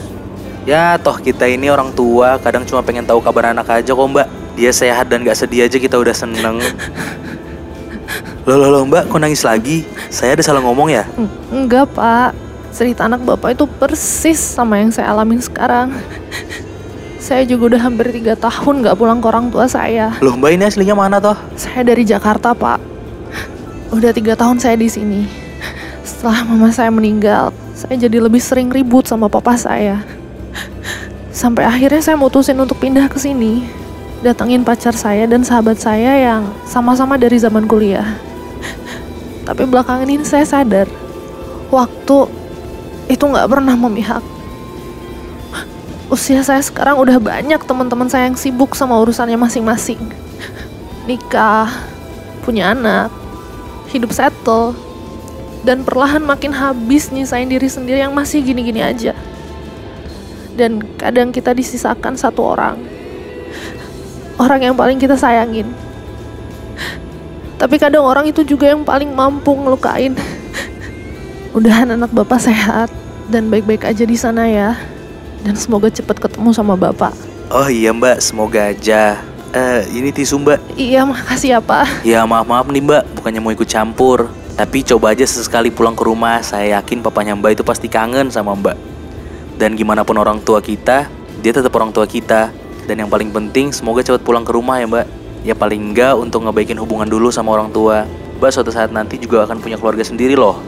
Ya, 0.65 0.97
toh 0.97 1.21
kita 1.21 1.45
ini 1.45 1.69
orang 1.69 1.93
tua, 1.93 2.41
kadang 2.41 2.65
cuma 2.65 2.81
pengen 2.81 3.05
tahu 3.05 3.21
kabar 3.21 3.53
anak 3.53 3.69
aja 3.69 3.93
kok 3.93 4.09
mbak. 4.09 4.25
Dia 4.57 4.73
sehat 4.73 5.13
dan 5.13 5.21
nggak 5.21 5.37
sedih 5.37 5.69
aja 5.69 5.77
kita 5.77 5.93
udah 5.93 6.15
seneng. 6.15 6.57
Loh, 8.45 8.61
loh, 8.61 8.69
loh 8.69 8.83
mbak, 8.85 9.09
kok 9.09 9.17
nangis 9.17 9.41
lagi? 9.41 9.81
Saya 10.13 10.37
ada 10.37 10.45
salah 10.45 10.61
ngomong 10.61 10.93
ya? 10.93 11.05
en- 11.17 11.33
enggak 11.49 11.89
pak. 11.93 12.33
Cerita 12.69 13.09
anak 13.09 13.25
bapak 13.25 13.57
itu 13.57 13.65
persis 13.65 14.37
sama 14.37 14.77
yang 14.77 14.93
saya 14.93 15.09
alamin 15.09 15.41
sekarang. 15.41 15.89
Saya 17.17 17.41
juga 17.41 17.73
udah 17.73 17.81
hampir 17.89 18.13
tiga 18.13 18.37
tahun 18.37 18.85
nggak 18.85 19.01
pulang 19.01 19.17
ke 19.17 19.25
orang 19.25 19.49
tua 19.49 19.65
saya. 19.65 20.13
Loh 20.21 20.37
mbak 20.37 20.61
ini 20.61 20.69
aslinya 20.69 20.93
mana 20.93 21.17
toh? 21.17 21.33
Saya 21.57 21.81
dari 21.81 22.05
Jakarta 22.05 22.53
pak. 22.53 22.77
Udah 23.89 24.13
tiga 24.13 24.37
tahun 24.37 24.61
saya 24.61 24.77
di 24.77 24.93
sini. 24.93 25.25
Setelah 26.05 26.45
mama 26.45 26.69
saya 26.69 26.93
meninggal, 26.93 27.49
saya 27.73 27.97
jadi 27.97 28.21
lebih 28.21 28.37
sering 28.37 28.69
ribut 28.69 29.09
sama 29.09 29.25
papa 29.25 29.57
saya. 29.57 30.05
Sampai 31.35 31.67
akhirnya 31.67 31.99
saya 31.99 32.15
mutusin 32.15 32.55
untuk 32.55 32.79
pindah 32.79 33.11
ke 33.11 33.19
sini. 33.19 33.67
Datangin 34.23 34.63
pacar 34.63 34.95
saya 34.95 35.27
dan 35.27 35.43
sahabat 35.43 35.75
saya 35.75 36.15
yang 36.15 36.47
sama-sama 36.63 37.19
dari 37.19 37.35
zaman 37.35 37.67
kuliah. 37.67 38.15
Tapi 39.43 39.67
belakangan 39.67 40.07
ini 40.07 40.23
saya 40.23 40.47
sadar, 40.47 40.87
waktu 41.67 42.17
itu 43.11 43.23
nggak 43.27 43.51
pernah 43.51 43.75
memihak. 43.75 44.23
Usia 46.07 46.39
saya 46.39 46.63
sekarang 46.63 46.95
udah 47.03 47.19
banyak 47.19 47.59
teman-teman 47.67 48.07
saya 48.07 48.31
yang 48.31 48.39
sibuk 48.39 48.71
sama 48.71 48.95
urusannya 49.03 49.35
masing-masing. 49.35 49.99
Nikah, 51.03 51.67
punya 52.47 52.71
anak, 52.71 53.11
hidup 53.91 54.15
settle, 54.15 54.73
dan 55.67 55.83
perlahan 55.83 56.23
makin 56.23 56.55
habis 56.55 57.11
nyisain 57.11 57.51
diri 57.51 57.67
sendiri 57.67 58.01
yang 58.01 58.15
masih 58.15 58.39
gini-gini 58.39 58.81
aja. 58.81 59.11
Dan 60.55 60.79
kadang 60.95 61.35
kita 61.35 61.51
disisakan 61.51 62.15
satu 62.15 62.55
orang. 62.55 62.79
Orang 64.39 64.63
yang 64.63 64.75
paling 64.75 64.99
kita 64.99 65.19
sayangin. 65.19 65.67
Tapi 67.55 67.75
kadang 67.79 68.03
orang 68.03 68.27
itu 68.27 68.43
juga 68.43 68.67
yang 68.67 68.83
paling 68.83 69.11
mampu 69.11 69.55
ngelukain. 69.55 70.15
Udahan 71.55 71.95
anak 71.95 72.11
bapak 72.11 72.43
sehat 72.43 72.91
dan 73.31 73.47
baik-baik 73.47 73.87
aja 73.87 74.03
di 74.03 74.17
sana 74.19 74.43
ya. 74.47 74.75
Dan 75.43 75.55
semoga 75.55 75.87
cepet 75.87 76.19
ketemu 76.19 76.51
sama 76.51 76.75
bapak. 76.75 77.15
Oh 77.47 77.69
iya 77.71 77.95
mbak, 77.95 78.19
semoga 78.19 78.73
aja. 78.75 79.21
Eh, 79.55 79.81
ini 79.95 80.11
tisu 80.11 80.35
mbak. 80.41 80.59
Iya, 80.75 81.07
makasih 81.07 81.55
ya 81.55 81.59
pak. 81.63 81.87
Ya 82.03 82.27
maaf 82.27 82.43
maaf 82.43 82.67
nih 82.67 82.83
mbak, 82.83 83.03
bukannya 83.15 83.39
mau 83.39 83.55
ikut 83.55 83.69
campur. 83.71 84.27
Tapi 84.59 84.83
coba 84.83 85.15
aja 85.15 85.23
sesekali 85.23 85.71
pulang 85.71 85.95
ke 85.95 86.03
rumah, 86.03 86.43
saya 86.43 86.79
yakin 86.79 86.99
papanya 86.99 87.39
mbak 87.39 87.55
itu 87.55 87.63
pasti 87.63 87.87
kangen 87.87 88.27
sama 88.27 88.51
mbak. 88.51 88.94
Dan 89.55 89.79
gimana 89.79 90.03
pun 90.03 90.19
orang 90.19 90.43
tua 90.43 90.59
kita, 90.59 91.07
dia 91.39 91.51
tetap 91.55 91.71
orang 91.75 91.95
tua 91.95 92.03
kita. 92.03 92.51
Dan 92.85 93.01
yang 93.01 93.09
paling 93.09 93.31
penting, 93.31 93.71
semoga 93.71 94.03
cepat 94.03 94.21
pulang 94.21 94.43
ke 94.43 94.51
rumah 94.51 94.77
ya 94.77 94.85
mbak. 94.85 95.07
Ya 95.45 95.53
paling 95.53 95.93
enggak 95.93 96.17
untuk 96.17 96.43
ngebaikin 96.43 96.77
hubungan 96.81 97.07
dulu 97.07 97.31
sama 97.31 97.55
orang 97.55 97.71
tua. 97.71 98.03
Mbak 98.37 98.51
suatu 98.51 98.69
saat 98.73 98.91
nanti 98.91 99.15
juga 99.15 99.47
akan 99.47 99.63
punya 99.63 99.79
keluarga 99.79 100.03
sendiri 100.03 100.35
loh. 100.35 100.59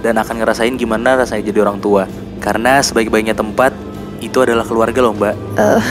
Dan 0.00 0.16
akan 0.16 0.40
ngerasain 0.40 0.74
gimana 0.80 1.20
rasanya 1.20 1.52
jadi 1.52 1.66
orang 1.68 1.78
tua. 1.78 2.08
Karena 2.40 2.80
sebaik-baiknya 2.80 3.36
tempat, 3.36 3.76
itu 4.20 4.36
adalah 4.40 4.64
keluarga 4.64 5.00
loh 5.04 5.12
mbak. 5.16 5.34
Eh, 5.60 5.84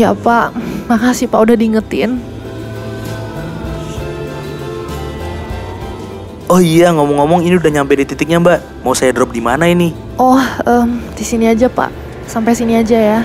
iya 0.00 0.16
pak, 0.16 0.56
makasih 0.88 1.28
pak 1.28 1.40
udah 1.44 1.56
diingetin. 1.56 2.20
Oh 6.50 6.58
iya, 6.58 6.90
ngomong-ngomong 6.90 7.46
ini 7.46 7.62
udah 7.62 7.70
nyampe 7.70 7.94
di 7.94 8.02
titiknya 8.02 8.42
mbak. 8.42 8.58
Mau 8.82 8.90
saya 8.90 9.14
drop 9.14 9.30
di 9.30 9.38
mana 9.38 9.70
ini? 9.70 9.94
Oh, 10.18 10.42
em, 10.66 10.98
di 11.14 11.22
sini 11.22 11.46
aja 11.46 11.70
pak. 11.70 11.94
Sampai 12.26 12.58
sini 12.58 12.74
aja 12.74 12.98
ya. 12.98 13.20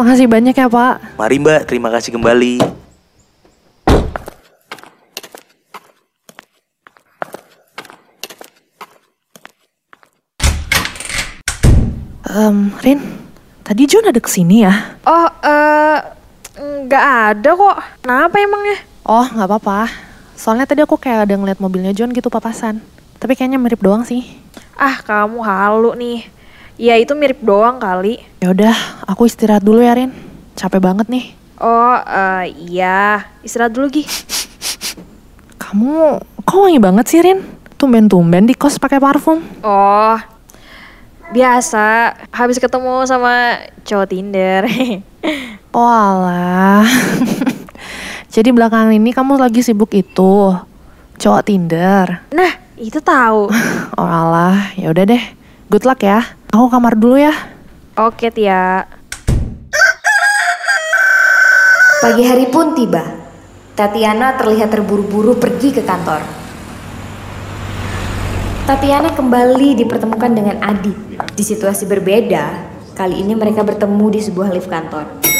Makasih 0.00 0.24
banyak 0.32 0.56
ya 0.56 0.64
pak. 0.64 1.20
Mari 1.20 1.36
mbak, 1.36 1.68
terima 1.68 1.92
kasih 1.92 2.16
kembali. 2.16 2.56
Em, 12.32 12.72
Rin, 12.80 13.04
tadi 13.60 13.84
John 13.84 14.08
ada 14.08 14.24
ke 14.24 14.32
sini 14.32 14.64
ya? 14.64 14.72
Oh, 15.04 15.28
eh 15.44 16.00
nggak 16.56 17.04
ada 17.28 17.50
kok. 17.52 17.76
Kenapa 18.00 18.40
emangnya? 18.40 18.80
Oh, 19.04 19.28
nggak 19.36 19.52
apa-apa. 19.52 20.05
Soalnya 20.36 20.68
tadi 20.68 20.84
aku 20.84 21.00
kayak 21.00 21.26
ada 21.26 21.34
ngeliat 21.34 21.58
mobilnya 21.58 21.96
John 21.96 22.12
gitu 22.12 22.28
papasan. 22.28 22.84
Tapi 23.16 23.32
kayaknya 23.32 23.56
mirip 23.56 23.80
doang 23.80 24.04
sih. 24.04 24.22
Ah, 24.76 25.00
kamu 25.00 25.40
halu 25.40 25.96
nih. 25.96 26.28
Ya 26.76 27.00
itu 27.00 27.16
mirip 27.16 27.40
doang 27.40 27.80
kali. 27.80 28.20
Ya 28.44 28.52
udah, 28.52 28.76
aku 29.08 29.24
istirahat 29.24 29.64
dulu 29.64 29.80
ya 29.80 29.96
Rin. 29.96 30.12
Capek 30.52 30.84
banget 30.84 31.08
nih. 31.08 31.32
Oh, 31.56 31.96
eh 32.04 32.52
iya. 32.68 33.24
Istirahat 33.40 33.72
dulu, 33.72 33.88
Gi. 33.88 34.04
Kamu 35.64 36.20
kok 36.44 36.58
wangi 36.60 36.80
banget 36.84 37.08
sih 37.08 37.24
Rin? 37.24 37.40
Tumben-tumben 37.80 38.44
di 38.44 38.52
kos 38.52 38.76
pakai 38.76 39.00
parfum. 39.00 39.40
Oh, 39.64 40.20
biasa. 41.32 42.12
Habis 42.28 42.60
ketemu 42.60 43.08
sama 43.08 43.56
cowok 43.88 44.06
Tinder. 44.12 44.62
Oh 45.76 45.84
alah. 45.84 46.88
Jadi 48.36 48.52
belakangan 48.52 48.92
ini 48.92 49.16
kamu 49.16 49.40
lagi 49.40 49.64
sibuk 49.64 49.96
itu. 49.96 50.52
Cowok 51.16 51.42
Tinder. 51.48 52.28
nah, 52.36 52.52
itu 52.76 53.00
tahu. 53.00 53.48
Oh 53.96 54.04
alah, 54.04 54.76
ya 54.76 54.92
udah 54.92 55.08
deh. 55.08 55.24
Good 55.72 55.88
luck 55.88 56.04
ya. 56.04 56.20
Aku 56.52 56.68
kamar 56.68 57.00
dulu 57.00 57.16
ya. 57.16 57.32
Oke, 57.96 58.28
Tia. 58.28 58.84
Pagi 62.04 62.22
hari 62.28 62.52
pun 62.52 62.76
tiba. 62.76 63.00
Tatiana 63.72 64.36
terlihat 64.36 64.68
terburu-buru 64.68 65.40
pergi 65.40 65.72
ke 65.72 65.80
kantor. 65.80 66.20
Tatiana 68.68 69.16
kembali 69.16 69.80
dipertemukan 69.80 70.32
dengan 70.36 70.60
Adi. 70.60 70.92
Di 71.32 71.40
situasi 71.40 71.88
berbeda, 71.88 72.44
kali 72.92 73.16
ini 73.16 73.32
mereka 73.32 73.64
bertemu 73.64 74.06
di 74.12 74.20
sebuah 74.20 74.52
lift 74.52 74.68
kantor. 74.68 75.35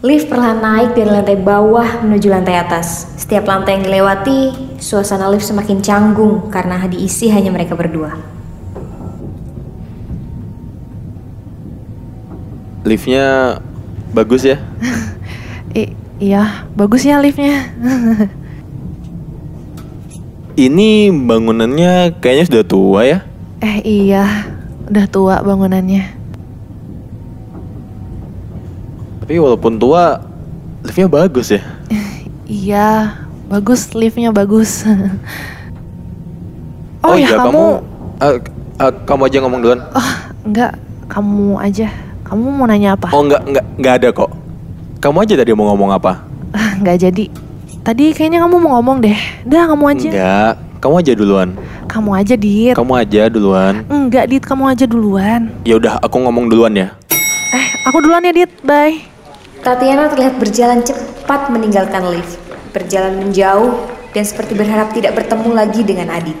Lift 0.00 0.32
perlahan 0.32 0.64
naik 0.64 0.96
dari 0.96 1.12
lantai 1.12 1.36
bawah 1.36 2.00
menuju 2.00 2.32
lantai 2.32 2.56
atas. 2.56 3.04
Setiap 3.20 3.44
lantai 3.44 3.76
yang 3.76 3.84
dilewati, 3.84 4.72
suasana 4.80 5.28
lift 5.28 5.44
semakin 5.44 5.84
canggung 5.84 6.48
karena 6.48 6.88
diisi 6.88 7.28
hanya 7.28 7.52
mereka 7.52 7.76
berdua. 7.76 8.16
Liftnya 12.80 13.60
bagus 14.16 14.48
ya? 14.48 14.56
I- 15.76 15.92
iya, 16.16 16.64
bagus 16.72 17.04
ya 17.04 17.20
liftnya. 17.20 17.68
Ini 20.56 21.12
bangunannya 21.12 22.16
kayaknya 22.24 22.44
sudah 22.48 22.64
tua 22.64 23.00
ya? 23.04 23.18
eh 23.60 23.84
iya, 23.84 24.48
udah 24.88 25.04
tua 25.12 25.44
bangunannya. 25.44 26.19
Tapi 29.30 29.38
walaupun 29.38 29.78
tua, 29.78 30.18
liftnya 30.82 31.06
bagus 31.06 31.54
ya. 31.54 31.62
Iya, 32.50 33.14
bagus 33.46 33.94
liftnya 33.94 34.34
bagus. 34.34 34.82
oh, 37.06 37.14
ya 37.14 37.30
iya, 37.30 37.38
kamu, 37.38 37.62
eh, 38.26 38.34
eh, 38.82 38.92
kamu 39.06 39.22
aja 39.30 39.38
ngomong 39.46 39.60
duluan. 39.62 39.80
enggak, 40.42 40.74
kamu 41.06 41.62
aja. 41.62 41.94
Kamu 42.26 42.42
mau 42.42 42.66
nanya 42.66 42.98
apa? 42.98 43.14
Oh 43.14 43.22
enggak, 43.22 43.46
enggak, 43.46 43.64
enggak 43.78 43.94
ada 44.02 44.08
kok. 44.10 44.30
Kamu 44.98 45.16
aja 45.22 45.34
tadi 45.38 45.54
mau 45.54 45.70
ngomong 45.70 45.94
apa? 45.94 46.26
Ah, 46.58 46.74
Nggak 46.82 46.98
jadi. 46.98 47.30
Tadi 47.86 48.10
kayaknya 48.10 48.42
kamu 48.42 48.58
mau 48.58 48.82
ngomong 48.82 48.98
deh. 48.98 49.20
Dah 49.46 49.70
kamu 49.70 49.94
aja. 49.94 50.08
Enggak, 50.10 50.52
kamu 50.82 50.94
aja 51.06 51.12
duluan. 51.14 51.48
Kamu 51.86 52.10
aja 52.18 52.34
Dit. 52.34 52.74
Kamu 52.74 52.92
aja 52.98 53.22
duluan. 53.30 53.74
Enggak 53.86 54.26
Dit, 54.26 54.42
kamu 54.42 54.74
aja 54.74 54.90
duluan. 54.90 55.54
Ya 55.62 55.78
udah, 55.78 56.02
aku 56.02 56.18
ngomong 56.18 56.50
duluan 56.50 56.74
ya. 56.74 56.98
Eh, 57.54 57.66
aku 57.86 58.02
duluan 58.02 58.26
ya 58.26 58.34
Dit. 58.34 58.50
Bye. 58.66 59.19
Tatiana 59.60 60.08
terlihat 60.08 60.40
berjalan 60.40 60.80
cepat 60.80 61.52
meninggalkan 61.52 62.00
lift. 62.08 62.40
Berjalan 62.72 63.20
menjauh 63.20 63.92
dan 64.16 64.24
seperti 64.24 64.56
berharap 64.56 64.96
tidak 64.96 65.12
bertemu 65.20 65.52
lagi 65.52 65.84
dengan 65.84 66.08
Adit. 66.08 66.38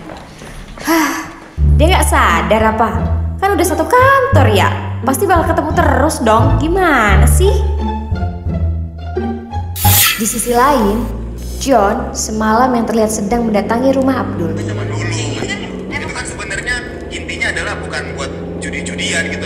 Hah, 0.88 1.28
dia 1.76 1.86
nggak 1.92 2.08
sadar 2.08 2.62
apa? 2.72 2.88
Kan 3.36 3.52
udah 3.52 3.66
satu 3.68 3.84
kantor 3.84 4.56
ya. 4.56 4.72
Pasti 5.04 5.28
bakal 5.28 5.52
ketemu 5.52 5.70
terus 5.76 6.16
dong. 6.24 6.56
Gimana 6.64 7.28
sih? 7.28 7.52
Di 10.16 10.24
sisi 10.24 10.56
lain, 10.56 11.04
John 11.60 12.16
semalam 12.16 12.72
yang 12.72 12.88
terlihat 12.88 13.12
sedang 13.12 13.44
mendatangi 13.44 14.00
rumah 14.00 14.24
Abdul. 14.24 14.56
Itu 14.56 16.08
kan 16.08 16.24
sebenarnya 16.24 17.04
intinya 17.12 17.52
adalah 17.52 17.76
bukan 17.84 18.16
buat 18.16 18.32
judi-judian 18.64 19.28
gitu 19.28 19.44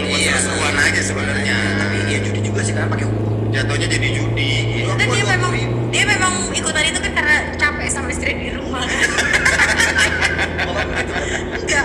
jatuhnya 3.85 4.01
jadi 4.01 4.09
judi. 4.17 4.53
Dan 4.97 5.09
dia 5.13 5.25
memang 5.29 5.53
dia 5.93 6.05
memang 6.09 6.33
ikutan 6.57 6.85
itu 6.89 6.99
kan 7.05 7.13
karena 7.13 7.37
capek 7.61 7.89
sama 7.93 8.09
istri 8.09 8.33
di 8.33 8.49
rumah. 8.57 8.81
Enggak. 11.61 11.85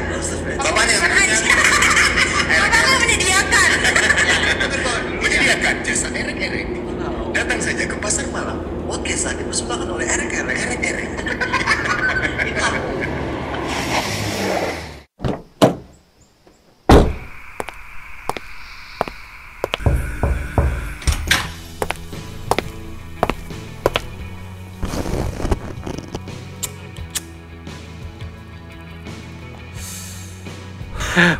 Bapaknya 0.60 0.96
yang 0.96 1.12
aja. 1.12 1.38
Bapaknya 2.48 2.98
menyediakan. 3.04 3.70
menyediakan 5.20 5.76
jasa 5.84 6.08
erek-erek. 6.16 6.68
Datang 7.36 7.60
saja 7.60 7.84
ke 7.84 7.96
pasar 8.00 8.26
malam. 8.32 8.64
Oke, 8.90 9.14
saat 9.14 9.38
dipersembahkan 9.38 9.88
oleh 9.92 10.08
erek-erek. 10.08 10.29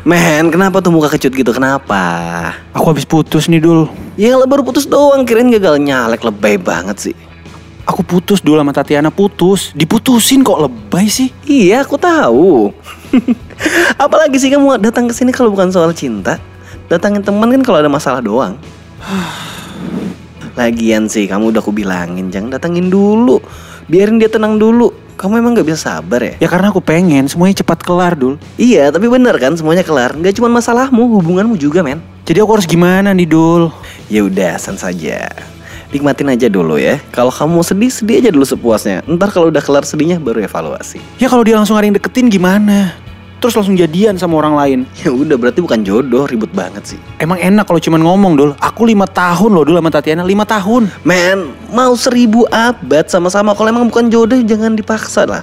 Men, 0.00 0.48
kenapa 0.48 0.80
tuh 0.80 0.88
muka 0.96 1.12
kecut 1.12 1.32
gitu? 1.36 1.52
Kenapa? 1.52 2.00
Aku 2.72 2.88
habis 2.88 3.04
putus 3.04 3.52
nih 3.52 3.60
Dul. 3.60 3.84
Ya 4.16 4.32
baru 4.48 4.64
putus 4.64 4.88
doang, 4.88 5.28
kirain 5.28 5.52
gagal 5.52 5.76
nyalek 5.76 6.24
lebay 6.24 6.56
banget 6.56 6.96
sih. 7.10 7.16
Aku 7.84 8.00
putus 8.00 8.40
dulu 8.40 8.56
sama 8.60 8.72
Tatiana 8.72 9.12
putus. 9.12 9.76
Diputusin 9.76 10.40
kok 10.40 10.56
lebay 10.56 11.10
sih? 11.10 11.28
Iya, 11.44 11.84
aku 11.84 12.00
tahu. 12.00 12.72
Apalagi 14.04 14.40
sih 14.40 14.48
kamu 14.48 14.80
datang 14.80 15.04
ke 15.04 15.12
sini 15.12 15.36
kalau 15.36 15.52
bukan 15.52 15.68
soal 15.68 15.92
cinta? 15.92 16.40
Datangin 16.88 17.20
teman 17.20 17.52
kan 17.52 17.60
kalau 17.60 17.78
ada 17.84 17.90
masalah 17.92 18.24
doang. 18.24 18.56
Lagian 20.58 21.12
sih 21.12 21.28
kamu 21.28 21.52
udah 21.52 21.60
aku 21.60 21.76
bilangin 21.76 22.32
jangan 22.32 22.56
datangin 22.56 22.88
dulu. 22.88 23.36
Biarin 23.90 24.16
dia 24.16 24.32
tenang 24.32 24.56
dulu. 24.56 24.92
Kamu 25.20 25.36
emang 25.36 25.52
gak 25.52 25.68
bisa 25.68 26.00
sabar 26.00 26.24
ya? 26.24 26.40
Ya 26.40 26.48
karena 26.48 26.72
aku 26.72 26.80
pengen 26.80 27.28
semuanya 27.28 27.60
cepat 27.60 27.84
kelar 27.84 28.16
Dul. 28.16 28.40
Iya, 28.56 28.88
tapi 28.88 29.04
bener 29.04 29.36
kan 29.36 29.52
semuanya 29.52 29.84
kelar. 29.84 30.16
Gak 30.16 30.40
cuma 30.40 30.48
masalahmu, 30.48 31.20
hubunganmu 31.20 31.60
juga 31.60 31.84
men. 31.84 32.00
Jadi 32.24 32.40
aku 32.40 32.56
harus 32.56 32.64
gimana 32.64 33.12
nih 33.12 33.28
Dul? 33.28 33.68
Ya 34.08 34.24
udah, 34.24 34.56
san 34.56 34.80
saja. 34.80 35.28
Nikmatin 35.92 36.24
aja 36.32 36.48
dulu 36.48 36.80
ya. 36.80 36.96
Kalau 37.12 37.28
kamu 37.28 37.52
mau 37.52 37.60
sedih, 37.60 37.92
sedih 37.92 38.24
aja 38.24 38.30
dulu 38.32 38.48
sepuasnya. 38.48 39.04
Ntar 39.04 39.28
kalau 39.28 39.52
udah 39.52 39.60
kelar 39.60 39.84
sedihnya 39.84 40.16
baru 40.16 40.40
evaluasi. 40.40 41.04
Ya 41.20 41.28
kalau 41.28 41.44
dia 41.44 41.60
langsung 41.60 41.76
ada 41.76 41.84
yang 41.84 42.00
deketin 42.00 42.32
gimana? 42.32 42.96
Terus 43.40 43.56
langsung 43.56 43.72
jadian 43.72 44.20
sama 44.20 44.36
orang 44.36 44.54
lain. 44.54 44.78
Ya 45.00 45.08
udah 45.08 45.40
berarti 45.40 45.64
bukan 45.64 45.80
jodoh, 45.80 46.28
ribut 46.28 46.52
banget 46.52 46.84
sih. 46.84 47.00
Emang 47.16 47.40
enak 47.40 47.64
kalau 47.64 47.80
cuman 47.80 48.04
ngomong 48.04 48.32
Dul. 48.36 48.52
Aku 48.60 48.84
lima 48.84 49.08
tahun 49.08 49.56
loh 49.56 49.64
dulu 49.64 49.80
sama 49.80 49.88
Tatiana, 49.88 50.20
lima 50.20 50.44
tahun. 50.44 50.92
Men, 51.08 51.56
mau 51.72 51.96
seribu 51.96 52.44
abad 52.52 53.08
sama-sama. 53.08 53.56
Kalau 53.56 53.72
emang 53.72 53.88
bukan 53.88 54.12
jodoh, 54.12 54.36
jangan 54.44 54.76
dipaksa 54.76 55.24
lah. 55.24 55.42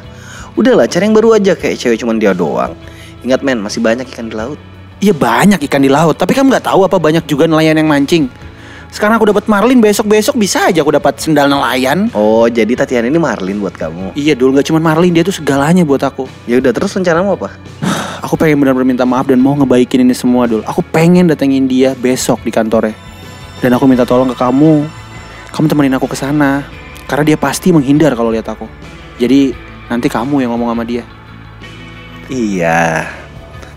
Udahlah, 0.53 0.85
cari 0.85 1.09
yang 1.09 1.17
baru 1.17 1.41
aja 1.41 1.57
kayak 1.57 1.81
cewek 1.81 1.97
cuman 1.97 2.21
dia 2.21 2.37
doang. 2.37 2.77
Ingat 3.25 3.41
men, 3.41 3.65
masih 3.65 3.81
banyak 3.81 4.05
ikan 4.13 4.29
di 4.29 4.37
laut. 4.37 4.61
Iya 4.97 5.13
banyak 5.13 5.61
ikan 5.69 5.81
di 5.81 5.89
laut, 5.93 6.17
tapi 6.17 6.33
kamu 6.33 6.53
nggak 6.53 6.65
tahu 6.69 6.81
apa 6.85 6.97
banyak 6.97 7.25
juga 7.29 7.45
nelayan 7.45 7.77
yang 7.77 7.85
mancing. 7.85 8.29
Sekarang 8.87 9.19
aku 9.19 9.29
dapat 9.29 9.45
marlin, 9.51 9.83
besok-besok 9.83 10.39
bisa 10.39 10.71
aja 10.71 10.79
aku 10.81 10.95
dapat 10.95 11.19
sendal 11.19 11.51
nelayan. 11.51 12.07
Oh, 12.15 12.47
jadi 12.47 12.71
Tatiana 12.73 13.11
ini 13.11 13.19
Marlin 13.19 13.59
buat 13.59 13.75
kamu. 13.75 14.15
Iya 14.15 14.33
dulu 14.33 14.57
nggak 14.57 14.67
cuma 14.71 14.79
marlin, 14.79 15.11
dia 15.11 15.27
tuh 15.27 15.35
segalanya 15.35 15.83
buat 15.83 16.01
aku. 16.01 16.25
Ya 16.47 16.57
udah 16.57 16.71
terus 16.71 16.95
rencanamu 16.95 17.35
apa? 17.35 17.51
Aku 18.25 18.33
pengen 18.33 18.57
benar-benar 18.57 18.87
minta 18.87 19.05
maaf 19.05 19.29
dan 19.29 19.37
mau 19.37 19.53
ngebaikin 19.53 20.01
ini 20.01 20.15
semua 20.15 20.49
dulu. 20.49 20.65
Aku 20.65 20.81
pengen 20.81 21.29
datengin 21.29 21.69
dia 21.69 21.93
besok 21.93 22.41
di 22.41 22.49
kantornya. 22.49 22.97
Dan 23.61 23.77
aku 23.77 23.85
minta 23.85 24.09
tolong 24.09 24.33
ke 24.33 24.37
kamu. 24.37 24.89
Kamu 25.53 25.65
temenin 25.69 25.93
aku 25.95 26.09
ke 26.09 26.17
sana. 26.17 26.65
Karena 27.05 27.23
dia 27.23 27.37
pasti 27.37 27.69
menghindar 27.69 28.17
kalau 28.17 28.33
lihat 28.33 28.49
aku. 28.49 28.65
Jadi 29.21 29.53
nanti 29.85 30.09
kamu 30.09 30.43
yang 30.43 30.51
ngomong 30.57 30.73
sama 30.73 30.83
dia. 30.83 31.05
Iya. 32.27 33.05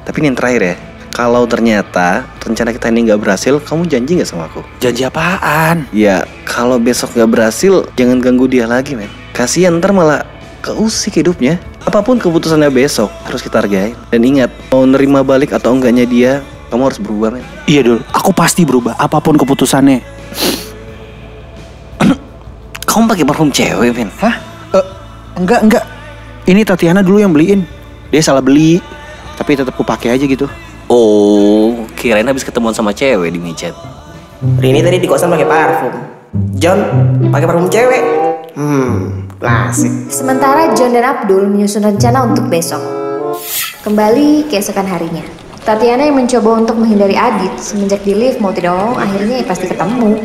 Tapi 0.09 0.17
ini 0.25 0.33
yang 0.33 0.39
terakhir 0.41 0.63
ya. 0.65 0.77
Kalau 1.11 1.43
ternyata 1.43 2.23
rencana 2.39 2.71
kita 2.71 2.87
ini 2.87 3.11
nggak 3.11 3.21
berhasil, 3.21 3.59
kamu 3.59 3.91
janji 3.91 4.15
nggak 4.15 4.31
sama 4.31 4.47
aku? 4.47 4.63
Janji 4.79 5.03
apaan? 5.03 5.91
Ya, 5.91 6.23
kalau 6.47 6.79
besok 6.79 7.19
nggak 7.19 7.31
berhasil, 7.31 7.91
jangan 7.99 8.23
ganggu 8.23 8.47
dia 8.47 8.71
lagi, 8.71 8.95
men. 8.95 9.11
Kasian 9.35 9.83
ntar 9.83 9.91
malah 9.91 10.23
keusik 10.63 11.19
hidupnya. 11.19 11.59
Apa 11.83 12.07
pun 12.07 12.23
keputusannya 12.23 12.71
besok 12.71 13.11
harus 13.27 13.43
kita 13.43 13.59
hargai. 13.59 13.91
Dan 14.15 14.23
ingat, 14.23 14.55
mau 14.71 14.87
nerima 14.87 15.27
balik 15.27 15.51
atau 15.51 15.75
enggaknya 15.75 16.07
dia, 16.07 16.33
kamu 16.71 16.83
harus 16.87 17.03
berubah, 17.03 17.35
men. 17.35 17.45
Iya 17.67 17.81
dul, 17.83 17.99
aku 18.15 18.31
pasti 18.31 18.63
berubah 18.63 18.95
apa 18.95 19.19
pun 19.19 19.35
keputusannya. 19.35 19.99
Kamu 22.91 23.07
pakai 23.11 23.27
parfum 23.27 23.51
cewek, 23.51 23.91
men? 23.99 24.11
Hah? 24.23 24.39
Eh, 24.79 24.87
enggak, 25.35 25.61
enggak. 25.67 25.85
Ini 26.47 26.63
Tatiana 26.63 27.03
dulu 27.03 27.19
yang 27.19 27.35
beliin. 27.35 27.67
Dia 28.11 28.23
salah 28.23 28.43
beli, 28.43 28.83
tapi 29.39 29.59
tetap 29.59 29.75
aku 29.75 29.87
pakai 29.87 30.15
aja 30.15 30.27
gitu. 30.27 30.51
Oh, 30.91 31.87
kirain 31.95 32.27
habis 32.27 32.43
ketemuan 32.43 32.75
sama 32.75 32.91
cewek 32.91 33.31
di 33.31 33.39
micet. 33.39 33.71
Rini 34.59 34.83
tadi 34.83 34.99
di 34.99 35.07
kosan 35.07 35.31
pakai 35.31 35.47
parfum. 35.47 35.95
John 36.59 36.83
pakai 37.31 37.47
parfum 37.47 37.71
cewek. 37.71 38.03
Hmm, 38.59 39.31
klasik. 39.39 40.11
Sementara 40.11 40.75
John 40.75 40.91
dan 40.91 41.07
Abdul 41.07 41.47
menyusun 41.47 41.87
rencana 41.87 42.27
untuk 42.27 42.51
besok. 42.51 42.83
Kembali 43.87 44.51
keesokan 44.51 44.91
harinya. 44.91 45.23
Tatiana 45.63 46.11
yang 46.11 46.19
mencoba 46.19 46.59
untuk 46.59 46.83
menghindari 46.83 47.15
Adit 47.15 47.55
semenjak 47.63 48.03
di 48.03 48.11
lift 48.11 48.43
mau 48.43 48.51
tidak 48.51 48.75
mau 48.75 48.99
akhirnya 48.99 49.39
ya 49.39 49.47
pasti 49.47 49.71
ketemu. 49.71 50.19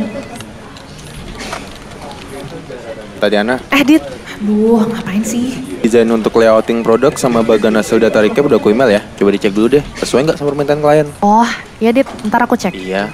Tatiana, 3.22 3.62
Edit. 3.70 4.25
Aduh, 4.36 4.84
ngapain 4.84 5.24
sih? 5.24 5.76
desain 5.86 6.10
untuk 6.10 6.34
layouting 6.42 6.82
produk 6.82 7.14
sama 7.14 7.46
bagian 7.46 7.78
hasil 7.78 8.02
data 8.02 8.18
recap 8.18 8.50
udah 8.50 8.58
aku 8.58 8.74
email 8.74 8.90
ya. 8.90 9.02
Coba 9.16 9.30
dicek 9.32 9.54
dulu 9.54 9.78
deh, 9.78 9.84
sesuai 10.02 10.26
nggak 10.26 10.38
sama 10.42 10.50
permintaan 10.52 10.82
klien? 10.82 11.08
Oh, 11.22 11.46
ya 11.78 11.94
Dit, 11.94 12.10
ntar 12.26 12.42
aku 12.42 12.58
cek. 12.58 12.74
Iya. 12.74 13.08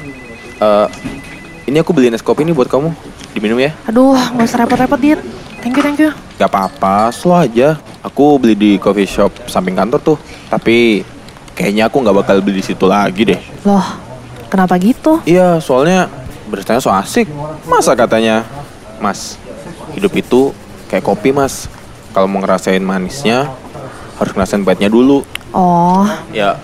Eh, 0.57 0.87
ini 1.67 1.77
aku 1.83 1.91
beliin 1.91 2.15
es 2.15 2.23
kopi 2.23 2.47
nih 2.47 2.55
buat 2.55 2.71
kamu. 2.71 2.95
Diminum 3.35 3.59
ya. 3.59 3.75
Aduh, 3.91 4.15
nggak 4.15 4.47
usah 4.47 4.59
repot-repot 4.63 4.99
Dit. 5.03 5.19
Thank 5.61 5.77
you, 5.77 5.83
thank 5.83 5.99
you. 6.01 6.09
Gak 6.41 6.49
apa-apa, 6.49 7.13
slow 7.13 7.37
aja. 7.37 7.77
Aku 8.01 8.41
beli 8.41 8.57
di 8.57 8.71
coffee 8.81 9.05
shop 9.05 9.45
samping 9.45 9.77
kantor 9.77 10.01
tuh. 10.01 10.17
Tapi 10.49 11.05
kayaknya 11.53 11.85
aku 11.85 12.01
nggak 12.01 12.17
bakal 12.17 12.41
beli 12.41 12.63
di 12.63 12.65
situ 12.65 12.89
lagi 12.89 13.29
deh. 13.29 13.41
Loh, 13.61 13.85
kenapa 14.49 14.79
gitu? 14.81 15.21
Iya, 15.27 15.61
soalnya 15.61 16.09
beritanya 16.49 16.81
so 16.81 16.89
asik. 16.89 17.29
Masa 17.69 17.93
katanya, 17.93 18.41
Mas, 18.97 19.37
hidup 19.93 20.17
itu 20.17 20.49
kayak 20.91 21.07
kopi 21.07 21.31
mas. 21.31 21.71
Kalau 22.11 22.27
mau 22.27 22.43
ngerasain 22.43 22.83
manisnya, 22.83 23.47
harus 24.19 24.35
ngerasain 24.35 24.67
pahitnya 24.67 24.91
dulu. 24.91 25.23
Oh, 25.55 26.03
Ya, 26.29 26.59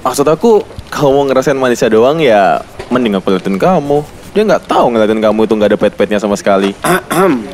maksud 0.00 0.24
aku, 0.24 0.64
kalau 0.88 1.20
mau 1.20 1.24
ngerasain 1.28 1.52
manisnya 1.52 1.92
doang 1.92 2.16
ya, 2.16 2.64
mending 2.88 3.12
aku 3.12 3.36
liatin 3.36 3.60
kamu. 3.60 4.00
Dia 4.32 4.44
nggak 4.44 4.68
tahu 4.68 4.92
ngeliatin 4.92 5.20
kamu 5.20 5.40
itu 5.44 5.52
nggak 5.56 5.70
ada 5.72 5.78
pahit-pahitnya 5.80 6.20
sama 6.20 6.36
sekali. 6.36 6.72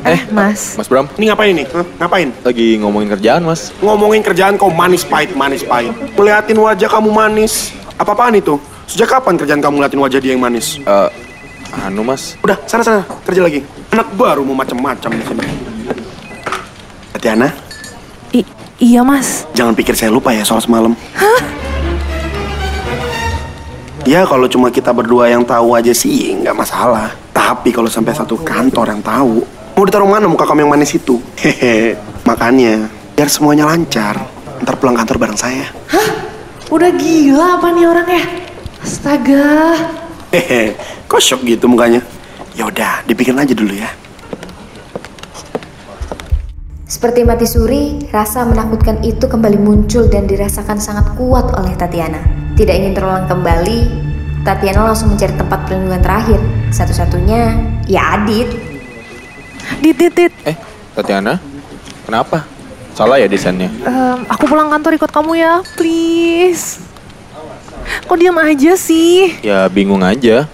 eh 0.03 0.19
Mas. 0.31 0.75
Mas 0.75 0.87
Bram, 0.87 1.07
Ini 1.15 1.31
ngapain 1.31 1.55
nih? 1.55 1.67
Hah? 1.71 1.85
Ngapain? 1.99 2.27
lagi 2.43 2.67
ngomongin 2.75 3.07
kerjaan 3.11 3.43
mas. 3.43 3.71
Ngomongin 3.79 4.19
kerjaan 4.19 4.59
kau 4.59 4.67
manis 4.67 5.03
pahit, 5.03 5.31
manis 5.31 5.63
pahit. 5.63 5.95
Ngeliatin 6.15 6.59
wajah 6.59 6.89
kamu 6.91 7.07
manis. 7.07 7.71
Apa-apaan 7.95 8.35
itu? 8.35 8.59
Sejak 8.83 9.15
kapan 9.15 9.39
kerjaan 9.39 9.63
kamu 9.63 9.79
ngeliatin 9.79 9.99
wajah 9.99 10.19
dia 10.19 10.31
yang 10.35 10.43
manis? 10.43 10.75
Eh, 10.79 11.09
Anu 11.87 12.03
mas, 12.03 12.35
Udah, 12.43 12.59
sana 12.67 12.83
sana, 12.83 13.01
kerja 13.23 13.41
lagi. 13.41 13.63
Anak 13.89 14.11
baru 14.13 14.43
mau 14.43 14.53
macam-macam 14.53 15.09
di 15.09 15.23
sini. 15.23 15.72
Tatiana, 17.23 17.55
I- 18.35 18.43
iya 18.83 18.99
mas. 18.99 19.47
jangan 19.55 19.71
pikir 19.71 19.95
saya 19.95 20.11
lupa 20.11 20.35
ya 20.35 20.43
soal 20.43 20.59
semalam. 20.59 20.91
Ya 24.03 24.27
kalau 24.27 24.43
cuma 24.51 24.67
kita 24.67 24.91
berdua 24.91 25.31
yang 25.31 25.47
tahu 25.47 25.71
aja 25.71 25.95
sih 25.95 26.35
nggak 26.43 26.51
masalah. 26.51 27.15
Tapi 27.31 27.71
kalau 27.71 27.87
sampai 27.87 28.11
satu 28.11 28.35
kantor 28.43 28.91
yang 28.91 28.99
tahu, 28.99 29.39
mau 29.71 29.87
ditaruh 29.87 30.03
mana 30.03 30.27
muka 30.27 30.43
kamu 30.43 30.67
yang 30.67 30.75
manis 30.75 30.99
itu? 30.99 31.23
Hehe. 31.39 31.95
Makanya 32.27 32.91
biar 33.15 33.31
semuanya 33.31 33.71
lancar. 33.71 34.19
Ntar 34.59 34.75
pulang 34.75 34.99
kantor 34.99 35.15
bareng 35.15 35.39
saya. 35.39 35.71
Udah 36.67 36.91
gila 36.91 37.55
apa 37.55 37.71
nih 37.71 37.87
orangnya? 37.87 38.23
Astaga. 38.83 39.79
Hehe. 40.27 40.75
Kok 41.07 41.23
shock 41.23 41.39
gitu 41.47 41.71
mukanya? 41.71 42.03
Ya 42.51 42.67
udah, 42.67 42.99
dipikirin 43.07 43.39
aja 43.39 43.55
dulu 43.55 43.71
ya. 43.71 43.87
Seperti 46.93 47.25
mati 47.25 47.49
suri, 47.49 48.05
rasa 48.13 48.45
menakutkan 48.45 49.01
itu 49.01 49.25
kembali 49.25 49.57
muncul 49.57 50.05
dan 50.13 50.29
dirasakan 50.29 50.77
sangat 50.77 51.17
kuat 51.17 51.49
oleh 51.57 51.73
Tatiana. 51.73 52.21
Tidak 52.53 52.69
ingin 52.69 52.93
terulang 52.93 53.25
kembali, 53.25 53.89
Tatiana 54.45 54.93
langsung 54.93 55.09
mencari 55.09 55.33
tempat 55.33 55.65
perlindungan 55.65 56.05
terakhir. 56.05 56.37
Satu-satunya, 56.69 57.57
ya 57.89 58.13
Adit. 58.13 58.45
Dit, 59.81 59.97
dit, 59.97 60.13
dit. 60.13 60.33
eh 60.45 60.53
Tatiana, 60.93 61.41
kenapa? 62.05 62.45
Salah 62.93 63.17
ya 63.17 63.25
desainnya? 63.25 63.73
Em, 63.73 64.29
aku 64.29 64.45
pulang 64.45 64.69
kantor 64.69 64.93
ikut 64.93 65.09
kamu 65.09 65.41
ya, 65.41 65.65
please. 65.73 66.77
Kok 68.05 68.21
diam 68.21 68.37
aja 68.37 68.77
sih? 68.77 69.41
Ya 69.41 69.65
bingung 69.65 70.05
aja. 70.05 70.45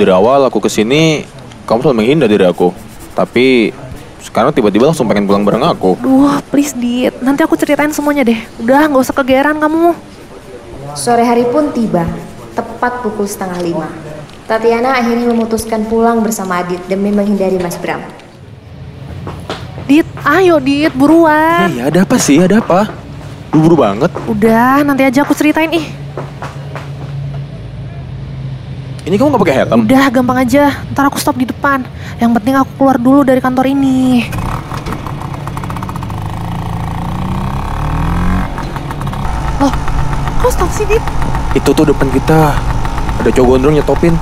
Dari 0.00 0.08
awal 0.08 0.48
aku 0.48 0.56
ke 0.56 0.72
sini, 0.72 1.28
kamu 1.68 1.84
selalu 1.84 1.96
menghindar 2.00 2.32
dari 2.32 2.48
aku. 2.48 2.72
Tapi 3.12 3.76
sekarang 4.22 4.54
tiba-tiba 4.54 4.88
langsung 4.88 5.10
pengen 5.10 5.26
pulang 5.26 5.42
bareng 5.42 5.66
aku. 5.66 5.98
Duh, 5.98 6.38
please 6.48 6.72
Dit. 6.72 7.18
Nanti 7.18 7.42
aku 7.42 7.58
ceritain 7.58 7.90
semuanya 7.90 8.22
deh. 8.22 8.38
Udah, 8.62 8.86
nggak 8.86 9.02
usah 9.02 9.16
kegeeran 9.18 9.58
kamu. 9.58 9.92
Sore 10.94 11.26
hari 11.26 11.42
pun 11.50 11.74
tiba, 11.74 12.06
tepat 12.54 13.02
pukul 13.02 13.26
setengah 13.26 13.58
lima. 13.60 13.88
Tatiana 14.46 14.94
akhirnya 14.94 15.26
memutuskan 15.26 15.86
pulang 15.88 16.22
bersama 16.22 16.62
Adit 16.62 16.78
demi 16.86 17.10
menghindari 17.10 17.58
Mas 17.58 17.74
Bram. 17.78 18.02
Dit, 19.90 20.06
ayo 20.22 20.62
Dit, 20.62 20.94
buruan. 20.94 21.72
Iya, 21.72 21.90
ada 21.90 21.98
apa 22.06 22.16
sih? 22.20 22.38
Ada 22.38 22.62
apa? 22.62 22.92
Buru-buru 23.50 23.82
banget. 23.82 24.10
Udah, 24.30 24.80
nanti 24.86 25.02
aja 25.04 25.26
aku 25.26 25.34
ceritain 25.34 25.68
ih. 25.74 26.01
Ini 29.02 29.18
kamu 29.18 29.34
gak 29.34 29.42
pakai 29.42 29.56
helm? 29.66 29.82
Udah, 29.82 30.06
gampang 30.14 30.38
aja. 30.46 30.78
Ntar 30.94 31.10
aku 31.10 31.18
stop 31.18 31.34
di 31.34 31.42
depan. 31.42 31.82
Yang 32.22 32.38
penting 32.38 32.54
aku 32.54 32.70
keluar 32.78 32.96
dulu 33.02 33.26
dari 33.26 33.42
kantor 33.42 33.66
ini. 33.66 34.30
Loh, 39.58 39.74
kok 40.38 40.50
stop 40.54 40.70
sih, 40.70 40.86
Dit? 40.86 41.02
Itu 41.58 41.74
tuh 41.74 41.90
depan 41.90 42.14
kita. 42.14 42.54
Ada 43.18 43.30
cowok 43.34 43.58
gondrong 43.58 43.74
nyetopin. 43.74 44.14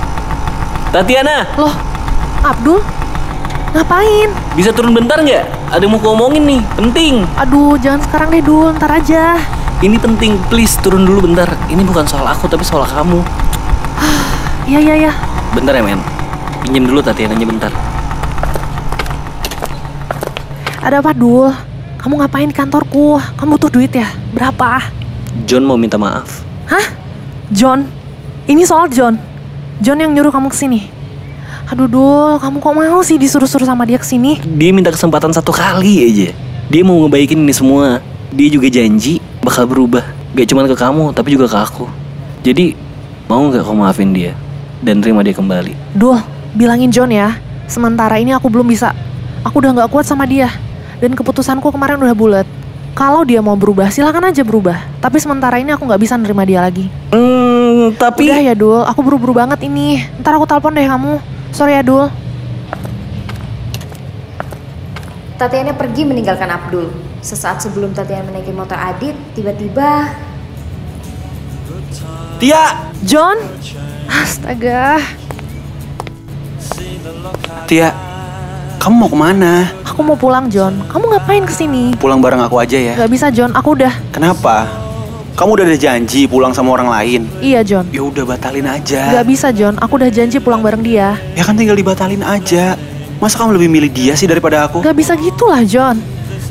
Tatiana, 0.89 1.45
Loh, 1.61 1.71
Abdul? 2.41 2.81
Ngapain? 3.71 4.27
bisa 4.57 4.75
turun 4.75 4.91
bentar 4.91 5.21
nggak? 5.21 5.45
Ada 5.71 5.79
yang 5.79 5.95
mau 5.95 6.01
aku 6.01 6.11
omongin 6.11 6.43
nih, 6.43 6.61
penting. 6.75 7.23
Aduh, 7.39 7.77
jangan 7.77 8.01
sekarang 8.03 8.33
deh, 8.33 8.43
Dul. 8.43 8.73
Ntar 8.75 8.97
aja. 8.97 9.37
Ini 9.79 9.95
penting, 10.01 10.41
please 10.49 10.73
turun 10.81 11.05
dulu 11.05 11.29
bentar. 11.29 11.47
Ini 11.69 11.85
bukan 11.85 12.03
soal 12.09 12.25
aku, 12.25 12.49
tapi 12.49 12.65
soal 12.65 12.83
kamu. 12.83 13.21
Iya, 14.71 14.79
iya, 14.79 14.95
iya. 15.03 15.13
Bentar 15.51 15.75
ya, 15.75 15.83
men. 15.83 15.99
Pinjem 16.63 16.87
dulu 16.87 17.03
Tatiananya 17.03 17.43
bentar. 17.43 17.71
Ada 20.79 21.03
apa, 21.03 21.11
Dul? 21.11 21.51
Kamu 21.99 22.15
ngapain 22.23 22.47
kantorku? 22.55 23.19
Kamu 23.35 23.59
butuh 23.59 23.67
duit 23.67 23.91
ya? 23.91 24.07
Berapa? 24.31 24.79
John 25.43 25.67
mau 25.67 25.75
minta 25.75 25.99
maaf. 25.99 26.47
Hah? 26.71 26.87
John? 27.51 27.83
Ini 28.47 28.63
soal 28.63 28.87
John? 28.87 29.19
John 29.83 29.99
yang 29.99 30.15
nyuruh 30.15 30.31
kamu 30.31 30.47
ke 30.47 30.55
sini? 30.55 30.87
Aduh, 31.67 31.91
Dul, 31.91 32.39
kamu 32.39 32.63
kok 32.63 32.71
mau 32.71 33.03
sih 33.03 33.19
disuruh-suruh 33.19 33.67
sama 33.67 33.83
dia 33.83 33.99
ke 33.99 34.07
sini? 34.07 34.39
Dia 34.39 34.71
minta 34.71 34.87
kesempatan 34.87 35.35
satu 35.35 35.51
kali 35.51 35.99
aja. 36.07 36.31
Dia 36.71 36.87
mau 36.87 36.95
ngebaikin 37.03 37.43
ini 37.43 37.51
semua. 37.51 37.99
Dia 38.31 38.47
juga 38.47 38.71
janji 38.71 39.19
bakal 39.43 39.67
berubah. 39.67 40.07
Gak 40.31 40.47
cuma 40.47 40.63
ke 40.63 40.79
kamu, 40.79 41.11
tapi 41.11 41.35
juga 41.35 41.51
ke 41.51 41.59
aku. 41.59 41.91
Jadi, 42.39 42.71
mau 43.27 43.51
nggak 43.51 43.67
kamu 43.67 43.83
maafin 43.83 44.15
dia? 44.15 44.31
Dan 44.81 44.97
terima 44.97 45.21
dia 45.21 45.37
kembali. 45.37 45.93
Dul, 45.93 46.17
bilangin 46.57 46.89
John 46.89 47.13
ya. 47.13 47.37
Sementara 47.69 48.17
ini 48.17 48.33
aku 48.33 48.49
belum 48.49 48.65
bisa. 48.65 48.97
Aku 49.45 49.61
udah 49.61 49.71
nggak 49.77 49.89
kuat 49.93 50.09
sama 50.09 50.25
dia. 50.25 50.49
Dan 50.97 51.13
keputusanku 51.13 51.69
kemarin 51.69 52.01
udah 52.01 52.17
bulat. 52.17 52.47
Kalau 52.91 53.23
dia 53.23 53.39
mau 53.39 53.55
berubah, 53.55 53.87
silakan 53.87 54.33
aja 54.33 54.43
berubah. 54.43 54.75
Tapi 54.99 55.17
sementara 55.21 55.61
ini 55.61 55.71
aku 55.71 55.87
nggak 55.87 56.01
bisa 56.01 56.19
nerima 56.19 56.43
dia 56.43 56.59
lagi. 56.59 56.91
Hmm, 57.13 57.95
tapi... 57.95 58.27
Udah 58.27 58.41
ya, 58.41 58.53
Dul. 58.57 58.83
Aku 58.83 58.99
buru-buru 58.99 59.37
banget 59.37 59.63
ini. 59.63 60.03
Ntar 60.19 60.35
aku 60.35 60.43
telepon 60.49 60.75
deh 60.75 60.83
kamu. 60.83 61.21
Sorry 61.55 61.79
ya, 61.79 61.85
Dul. 61.85 62.11
Tatiana 65.39 65.73
pergi 65.73 66.03
meninggalkan 66.05 66.51
Abdul. 66.51 66.91
Sesaat 67.21 67.61
sebelum 67.61 67.93
Tatiana 67.93 68.25
menaiki 68.29 68.49
motor 68.49 68.77
Adit, 68.77 69.13
tiba-tiba 69.37 70.09
Tia! 72.41 72.89
John? 73.05 73.37
Astaga. 74.11 74.99
Tia, 77.65 77.95
kamu 78.83 78.93
mau 78.99 79.07
ke 79.07 79.15
mana? 79.15 79.71
Aku 79.87 80.03
mau 80.03 80.19
pulang, 80.19 80.51
John. 80.51 80.83
Kamu 80.91 81.07
ngapain 81.15 81.47
ke 81.47 81.53
sini? 81.55 81.95
Pulang 81.95 82.19
bareng 82.19 82.43
aku 82.43 82.59
aja 82.59 82.75
ya. 82.75 82.99
Gak 82.99 83.11
bisa, 83.11 83.31
John. 83.31 83.55
Aku 83.55 83.79
udah. 83.79 83.95
Kenapa? 84.11 84.67
Kamu 85.39 85.55
udah 85.55 85.65
ada 85.65 85.79
janji 85.79 86.27
pulang 86.27 86.51
sama 86.51 86.75
orang 86.75 86.91
lain. 86.91 87.21
Iya, 87.39 87.63
John. 87.63 87.87
Ya 87.95 88.03
udah 88.03 88.27
batalin 88.27 88.67
aja. 88.67 89.15
Gak 89.15 89.27
bisa, 89.31 89.55
John. 89.55 89.79
Aku 89.79 89.95
udah 89.95 90.11
janji 90.11 90.43
pulang 90.43 90.59
bareng 90.59 90.83
dia. 90.83 91.15
Ya 91.31 91.47
kan 91.47 91.55
tinggal 91.55 91.79
dibatalin 91.79 92.19
aja. 92.19 92.75
Masa 93.23 93.39
kamu 93.39 93.55
lebih 93.55 93.69
milih 93.71 93.91
dia 93.93 94.13
sih 94.19 94.27
daripada 94.27 94.67
aku? 94.67 94.83
Gak 94.83 94.97
bisa 94.97 95.15
gitulah, 95.15 95.63
John. 95.63 96.01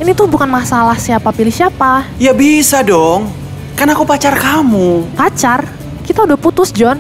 Ini 0.00 0.16
tuh 0.16 0.24
bukan 0.24 0.48
masalah 0.48 0.96
siapa 0.96 1.28
pilih 1.28 1.52
siapa. 1.52 2.08
Ya 2.16 2.32
bisa 2.32 2.80
dong. 2.80 3.28
Kan 3.76 3.92
aku 3.92 4.08
pacar 4.08 4.32
kamu. 4.32 5.12
Pacar? 5.12 5.68
Kita 6.06 6.24
udah 6.24 6.40
putus, 6.40 6.72
John. 6.72 6.96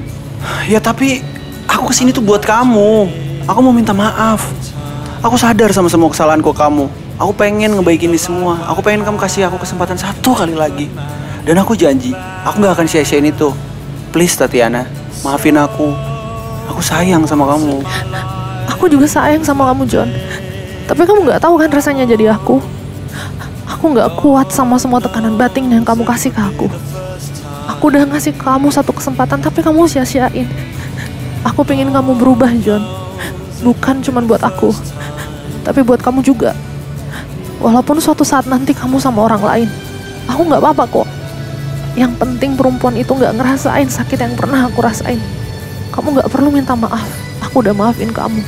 Ya 0.68 0.80
tapi 0.80 1.20
aku 1.68 1.90
ke 1.90 1.94
sini 1.96 2.10
tuh 2.14 2.24
buat 2.24 2.40
kamu. 2.44 3.08
Aku 3.48 3.58
mau 3.60 3.74
minta 3.74 3.92
maaf. 3.92 4.46
Aku 5.20 5.36
sadar 5.36 5.72
sama 5.74 5.92
semua 5.92 6.08
kesalahanku 6.08 6.52
kamu. 6.54 6.88
Aku 7.20 7.32
pengen 7.36 7.76
ngebaikin 7.76 8.08
ini 8.08 8.16
semua. 8.16 8.56
Aku 8.72 8.80
pengen 8.80 9.04
kamu 9.04 9.20
kasih 9.20 9.48
aku 9.48 9.60
kesempatan 9.60 10.00
satu 10.00 10.32
kali 10.32 10.56
lagi. 10.56 10.88
Dan 11.44 11.60
aku 11.60 11.76
janji, 11.76 12.12
aku 12.44 12.60
gak 12.64 12.76
akan 12.76 12.86
sia-siain 12.88 13.24
itu. 13.24 13.52
Please 14.12 14.36
Tatiana, 14.36 14.88
maafin 15.24 15.56
aku. 15.56 15.92
Aku 16.72 16.80
sayang 16.80 17.24
sama 17.28 17.48
kamu. 17.48 17.84
Aku 18.72 18.88
juga 18.88 19.04
sayang 19.04 19.44
sama 19.44 19.68
kamu, 19.72 19.84
John. 19.88 20.08
Tapi 20.90 21.06
kamu 21.06 21.22
nggak 21.22 21.40
tahu 21.42 21.54
kan 21.54 21.70
rasanya 21.70 22.02
jadi 22.02 22.34
aku. 22.34 22.58
Aku 23.68 23.84
nggak 23.94 24.18
kuat 24.18 24.50
sama 24.50 24.74
semua 24.76 24.98
tekanan 24.98 25.38
batin 25.38 25.70
yang 25.70 25.86
kamu 25.86 26.02
kasih 26.02 26.34
ke 26.34 26.42
aku. 26.42 26.66
Aku 27.80 27.88
udah 27.88 28.04
ngasih 28.04 28.36
kamu 28.36 28.68
satu 28.68 28.92
kesempatan, 28.92 29.40
tapi 29.40 29.64
kamu 29.64 29.88
sia-siain. 29.88 30.44
Aku 31.48 31.64
pengen 31.64 31.88
kamu 31.88 32.12
berubah, 32.12 32.52
John. 32.60 32.84
Bukan 33.64 34.04
cuma 34.04 34.20
buat 34.20 34.44
aku, 34.44 34.68
tapi 35.64 35.80
buat 35.80 35.96
kamu 35.96 36.20
juga. 36.20 36.52
Walaupun 37.56 37.96
suatu 37.96 38.20
saat 38.20 38.44
nanti 38.44 38.76
kamu 38.76 39.00
sama 39.00 39.24
orang 39.24 39.40
lain, 39.40 39.68
aku 40.28 40.44
nggak 40.44 40.60
apa-apa 40.60 40.84
kok. 40.92 41.08
Yang 41.96 42.20
penting 42.20 42.52
perempuan 42.52 43.00
itu 43.00 43.16
nggak 43.16 43.40
ngerasain 43.40 43.88
sakit 43.88 44.28
yang 44.28 44.36
pernah 44.36 44.68
aku 44.68 44.84
rasain. 44.84 45.16
Kamu 45.88 46.20
nggak 46.20 46.28
perlu 46.28 46.52
minta 46.52 46.76
maaf. 46.76 47.08
Aku 47.48 47.64
udah 47.64 47.72
maafin 47.72 48.12
kamu. 48.12 48.44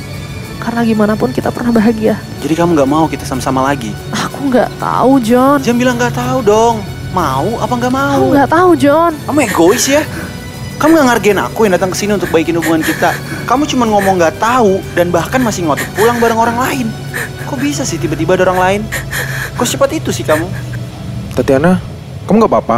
Karena 0.61 0.85
gimana 0.85 1.17
pun 1.17 1.33
kita 1.33 1.49
pernah 1.49 1.73
bahagia. 1.73 2.21
Jadi 2.37 2.53
kamu 2.53 2.77
gak 2.77 2.85
mau 2.85 3.09
kita 3.09 3.25
sama-sama 3.25 3.65
lagi? 3.65 3.97
Aku 4.13 4.45
nggak 4.53 4.69
tahu, 4.77 5.17
John. 5.25 5.57
Jangan 5.57 5.79
bilang 5.81 5.97
gak 5.97 6.13
tahu 6.13 6.45
dong. 6.45 6.92
Mau 7.13 7.61
apa 7.61 7.73
nggak 7.77 7.93
mau? 7.93 8.17
Aku 8.17 8.27
nggak 8.33 8.49
tahu, 8.49 8.69
John. 8.73 9.13
Kamu 9.29 9.39
egois 9.45 9.85
ya? 9.85 10.01
Kamu 10.81 10.99
gak 10.99 11.07
ngargain 11.15 11.39
aku 11.39 11.59
yang 11.63 11.73
datang 11.77 11.93
ke 11.93 11.97
sini 12.01 12.11
untuk 12.17 12.27
baikin 12.33 12.57
hubungan 12.59 12.83
kita. 12.83 13.13
Kamu 13.47 13.63
cuma 13.69 13.87
ngomong 13.87 14.19
gak 14.19 14.35
tahu 14.41 14.83
dan 14.97 15.13
bahkan 15.13 15.39
masih 15.39 15.63
ngotot 15.63 15.85
pulang 15.95 16.19
bareng 16.19 16.35
orang 16.35 16.57
lain. 16.59 16.87
Kok 17.47 17.55
bisa 17.61 17.87
sih 17.87 18.01
tiba-tiba 18.01 18.35
ada 18.35 18.51
orang 18.51 18.59
lain? 18.59 18.81
Kok 19.55 19.63
cepat 19.63 19.95
itu 19.95 20.09
sih 20.09 20.25
kamu? 20.27 20.43
Tatiana, 21.37 21.79
kamu 22.27 22.43
gak 22.43 22.51
apa-apa? 22.51 22.77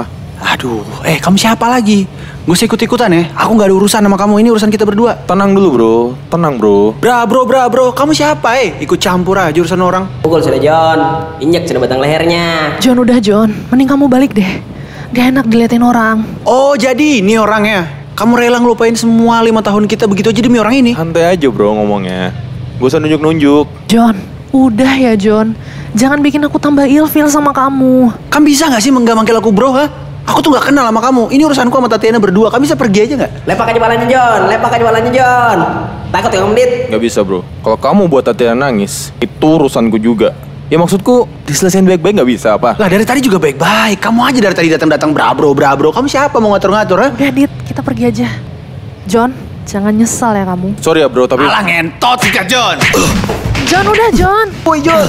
Aduh, 0.54 0.86
eh 1.02 1.18
kamu 1.18 1.40
siapa 1.40 1.66
lagi? 1.66 2.06
Gak 2.46 2.62
usah 2.62 2.70
ikut-ikutan 2.70 3.10
ya. 3.10 3.34
Aku 3.42 3.58
gak 3.58 3.74
ada 3.74 3.76
urusan 3.82 4.06
sama 4.06 4.22
kamu. 4.22 4.46
Ini 4.46 4.50
urusan 4.54 4.70
kita 4.70 4.86
berdua. 4.86 5.18
Tenang 5.26 5.58
dulu 5.58 5.70
bro, 5.74 5.96
tenang 6.30 6.62
bro. 6.62 6.94
Bra 6.94 7.26
bro, 7.26 7.42
bra 7.42 7.66
bro. 7.66 7.90
Kamu 7.90 8.14
siapa 8.14 8.62
eh? 8.62 8.78
Ikut 8.86 9.02
campur 9.02 9.42
aja 9.42 9.58
urusan 9.58 9.82
orang. 9.82 10.06
Pukul 10.22 10.46
sudah 10.46 10.62
John, 10.62 11.02
injek 11.42 11.66
sudah 11.66 11.82
batang 11.82 12.06
lehernya. 12.06 12.78
John 12.78 13.02
udah 13.02 13.18
John, 13.18 13.50
mending 13.74 13.90
kamu 13.90 14.06
balik 14.06 14.38
deh. 14.38 14.62
Gak 15.10 15.34
enak 15.34 15.50
diliatin 15.50 15.82
orang. 15.82 16.22
Oh 16.46 16.78
jadi 16.78 17.18
ini 17.18 17.34
orangnya. 17.34 17.90
Kamu 18.14 18.38
rela 18.38 18.62
ngelupain 18.62 18.94
semua 18.94 19.42
lima 19.42 19.66
tahun 19.66 19.90
kita 19.90 20.06
begitu 20.06 20.30
aja 20.30 20.42
demi 20.46 20.62
orang 20.62 20.86
ini? 20.86 20.94
Santai 20.94 21.26
aja 21.26 21.50
bro 21.50 21.74
ngomongnya. 21.74 22.30
Gak 22.78 22.94
usah 22.94 23.02
nunjuk-nunjuk. 23.02 23.90
John, 23.90 24.22
udah 24.54 24.94
ya 24.94 25.18
John. 25.18 25.58
Jangan 25.98 26.22
bikin 26.22 26.46
aku 26.46 26.62
tambah 26.62 26.86
ilfil 26.86 27.26
sama 27.26 27.50
kamu. 27.50 28.14
Kamu 28.30 28.44
bisa 28.46 28.70
gak 28.70 28.86
sih 28.86 28.94
menggak 28.94 29.18
manggil 29.18 29.34
aku 29.34 29.50
bro, 29.50 29.74
ha? 29.74 29.90
Aku 30.36 30.44
tuh 30.44 30.52
gak 30.52 30.68
kenal 30.68 30.84
sama 30.92 31.00
kamu. 31.00 31.32
Ini 31.32 31.48
urusanku 31.48 31.72
sama 31.80 31.88
Tatiana 31.88 32.20
berdua. 32.20 32.52
Kamu 32.52 32.68
bisa 32.68 32.76
pergi 32.76 33.08
aja 33.08 33.24
gak? 33.24 33.48
Lepak 33.48 33.72
aja 33.72 33.80
balanya 33.80 34.04
John, 34.04 34.52
lepak 34.52 34.72
aja 34.76 34.84
balanya 34.84 35.12
John. 35.16 35.58
Takut 36.12 36.28
ya 36.36 36.44
Om 36.44 36.52
Dit? 36.52 36.72
Gak 36.92 37.00
bisa 37.00 37.24
bro. 37.24 37.40
Kalau 37.64 37.80
kamu 37.80 38.12
buat 38.12 38.28
Tatiana 38.28 38.68
nangis, 38.68 39.16
itu 39.24 39.48
urusanku 39.48 39.96
juga. 39.96 40.36
Ya 40.68 40.76
maksudku 40.76 41.24
diselesain 41.48 41.88
baik-baik 41.88 42.20
gak 42.20 42.28
bisa 42.28 42.60
apa? 42.60 42.76
Lah 42.76 42.92
dari 42.92 43.08
tadi 43.08 43.24
juga 43.24 43.40
baik-baik. 43.40 44.04
Kamu 44.04 44.20
aja 44.28 44.40
dari 44.44 44.56
tadi 44.60 44.68
datang-datang 44.76 45.16
brabro 45.16 45.56
brabro. 45.56 45.96
Kamu 45.96 46.12
siapa 46.12 46.36
mau 46.44 46.52
ngatur-ngatur, 46.52 47.00
ha? 47.00 47.08
Udah 47.16 47.32
Dit, 47.32 47.52
kita 47.72 47.80
pergi 47.80 48.04
aja. 48.04 48.28
John, 49.08 49.32
jangan 49.64 49.96
nyesal 49.96 50.36
ya 50.36 50.44
kamu. 50.44 50.84
Sorry 50.84 51.00
ya 51.00 51.08
bro, 51.08 51.32
tapi... 51.32 51.48
Alah 51.48 51.64
ngentot 51.64 52.20
sih 52.20 52.32
Kak 52.36 52.52
John. 52.52 52.76
John, 53.76 53.92
udah 53.92 54.10
John. 54.16 54.48
Woi 54.64 54.80
John. 54.80 55.08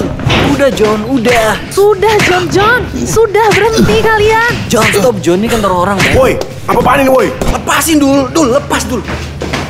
Udah 0.51 0.67
John, 0.75 0.99
udah. 1.07 1.55
Sudah 1.71 2.19
John, 2.27 2.43
John. 2.51 2.83
Sudah 2.99 3.47
berhenti 3.55 4.03
kalian. 4.03 4.51
John 4.67 4.83
stop 4.91 5.15
John 5.23 5.39
ini 5.39 5.47
kan 5.47 5.63
orang. 5.63 5.95
Woi, 6.11 6.35
apa 6.67 6.75
apaan 6.75 6.99
ini 6.99 7.07
woi? 7.07 7.31
Lepasin 7.47 7.95
dulu, 7.95 8.27
dul, 8.35 8.51
lepas 8.51 8.83
dulu. 8.83 8.99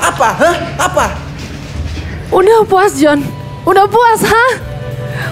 Apa, 0.01 0.33
hah? 0.41 0.55
Apa? 0.81 1.13
Udah 2.33 2.65
puas 2.65 2.97
John. 2.97 3.21
Udah 3.69 3.85
puas, 3.85 4.25
hah? 4.25 4.51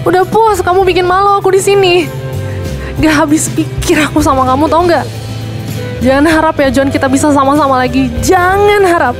Udah 0.05 0.21
puas 0.29 0.61
kamu 0.61 0.85
bikin 0.85 1.09
malu 1.09 1.41
aku 1.41 1.49
di 1.49 1.57
sini. 1.57 2.05
Gak 3.01 3.25
habis 3.25 3.49
pikir 3.49 3.97
aku 3.97 4.21
sama 4.21 4.45
kamu 4.45 4.69
tau 4.69 4.85
nggak? 4.85 5.05
Jangan 6.05 6.29
harap 6.29 6.53
ya 6.61 6.69
John 6.69 6.93
kita 6.93 7.09
bisa 7.09 7.33
sama-sama 7.33 7.81
lagi. 7.81 8.13
Jangan 8.21 8.85
harap. 8.85 9.17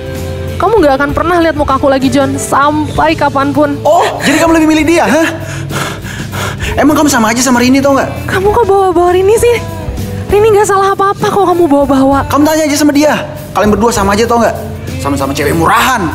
Kamu 0.56 0.80
gak 0.80 0.96
akan 1.04 1.10
pernah 1.12 1.38
lihat 1.44 1.60
muka 1.60 1.76
aku 1.76 1.92
lagi 1.92 2.08
John 2.08 2.40
sampai 2.40 3.12
kapan 3.12 3.52
pun. 3.52 3.76
Oh, 3.84 4.24
jadi 4.24 4.40
kamu 4.40 4.56
lebih 4.56 4.70
milih 4.72 4.86
dia, 4.88 5.04
hah? 5.04 5.28
Emang 6.80 6.96
kamu 6.96 7.12
sama 7.12 7.32
aja 7.36 7.44
sama 7.44 7.60
Rini 7.60 7.84
tau 7.84 7.96
nggak? 7.96 8.32
Kamu 8.32 8.52
kok 8.56 8.66
bawa-bawa 8.68 9.12
Rini 9.16 9.36
sih? 9.36 9.56
Rini 10.32 10.56
gak 10.56 10.68
salah 10.72 10.96
apa-apa 10.96 11.28
kok 11.28 11.46
kamu 11.52 11.64
bawa-bawa. 11.68 12.24
Kamu 12.32 12.44
tanya 12.48 12.64
aja 12.68 12.76
sama 12.80 12.96
dia. 12.96 13.20
Kalian 13.52 13.72
berdua 13.76 13.92
sama 13.92 14.16
aja 14.16 14.24
tau 14.24 14.40
nggak? 14.40 14.56
Sama-sama 15.04 15.32
cewek 15.36 15.56
murahan. 15.56 16.08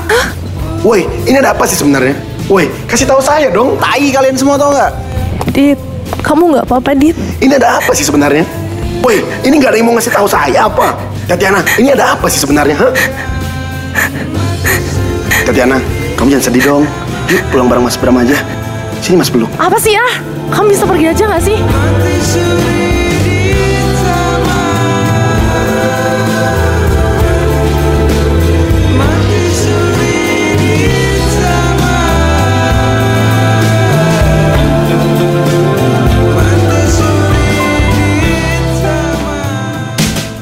Woi, 0.81 1.05
ini 1.29 1.37
ada 1.37 1.53
apa 1.53 1.69
sih 1.69 1.77
sebenarnya? 1.77 2.17
Woi, 2.49 2.73
kasih 2.89 3.05
tahu 3.05 3.21
saya 3.21 3.53
dong. 3.53 3.77
Tai 3.77 4.01
kalian 4.09 4.37
semua 4.41 4.57
tau 4.57 4.73
nggak? 4.73 4.93
Dit, 5.53 5.81
kamu 6.25 6.57
nggak 6.57 6.65
apa-apa 6.65 6.97
Dit? 6.97 7.17
Ini 7.45 7.61
ada 7.61 7.77
apa 7.77 7.93
sih 7.93 8.09
sebenarnya? 8.09 8.49
Woi, 9.05 9.21
ini 9.45 9.61
nggak 9.61 9.77
ada 9.77 9.79
yang 9.81 9.89
mau 9.89 9.97
ngasih 10.01 10.13
tahu 10.13 10.29
saya 10.29 10.65
apa? 10.65 10.97
Tatiana, 11.29 11.61
ini 11.77 11.93
ada 11.93 12.17
apa 12.17 12.29
sih 12.33 12.41
sebenarnya? 12.41 12.77
Hah? 12.77 12.93
Tatiana, 15.51 15.83
kamu 16.15 16.39
jangan 16.39 16.47
sedih 16.47 16.63
dong. 16.63 16.85
Yuk 17.27 17.43
pulang 17.51 17.67
bareng 17.67 17.83
Mas 17.83 17.99
Bram 17.99 18.15
aja. 18.23 18.39
Sini 19.03 19.19
Mas 19.19 19.35
peluk. 19.35 19.51
Apa 19.59 19.83
sih 19.83 19.99
ah? 19.99 20.23
Kamu 20.47 20.71
bisa 20.71 20.87
pergi 20.87 21.11
aja 21.11 21.27
gak 21.27 21.43
sih? 21.43 21.59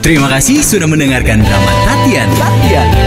Terima 0.08 0.24
kasih 0.24 0.64
sudah 0.64 0.88
mendengarkan 0.88 1.44
drama 1.44 1.72
Tatiana. 1.84 2.48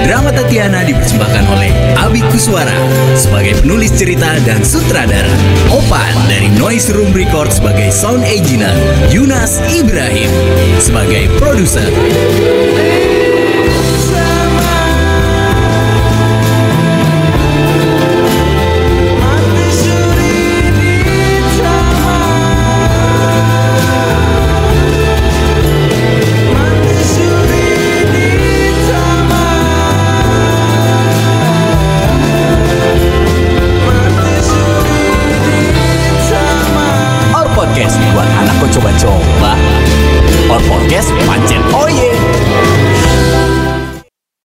Drama 0.06 0.30
Tatiana 0.30 0.86
dipersembahkan 0.86 1.50
oleh 1.50 1.74
Abi 1.98 2.22
Kuswara 2.30 2.78
sebagai 3.18 3.58
penulis 3.58 3.90
cerita 3.98 4.38
dan 4.46 4.62
sutradara. 4.62 5.34
Opan 5.74 6.14
dari 6.30 6.54
Noise 6.62 6.94
Room 6.94 7.10
Record 7.10 7.50
sebagai 7.58 7.90
sound 7.90 8.22
engineer. 8.22 8.78
Yunas 9.10 9.66
Ibrahim 9.74 10.30
sebagai 10.78 11.26
produser. 11.42 11.90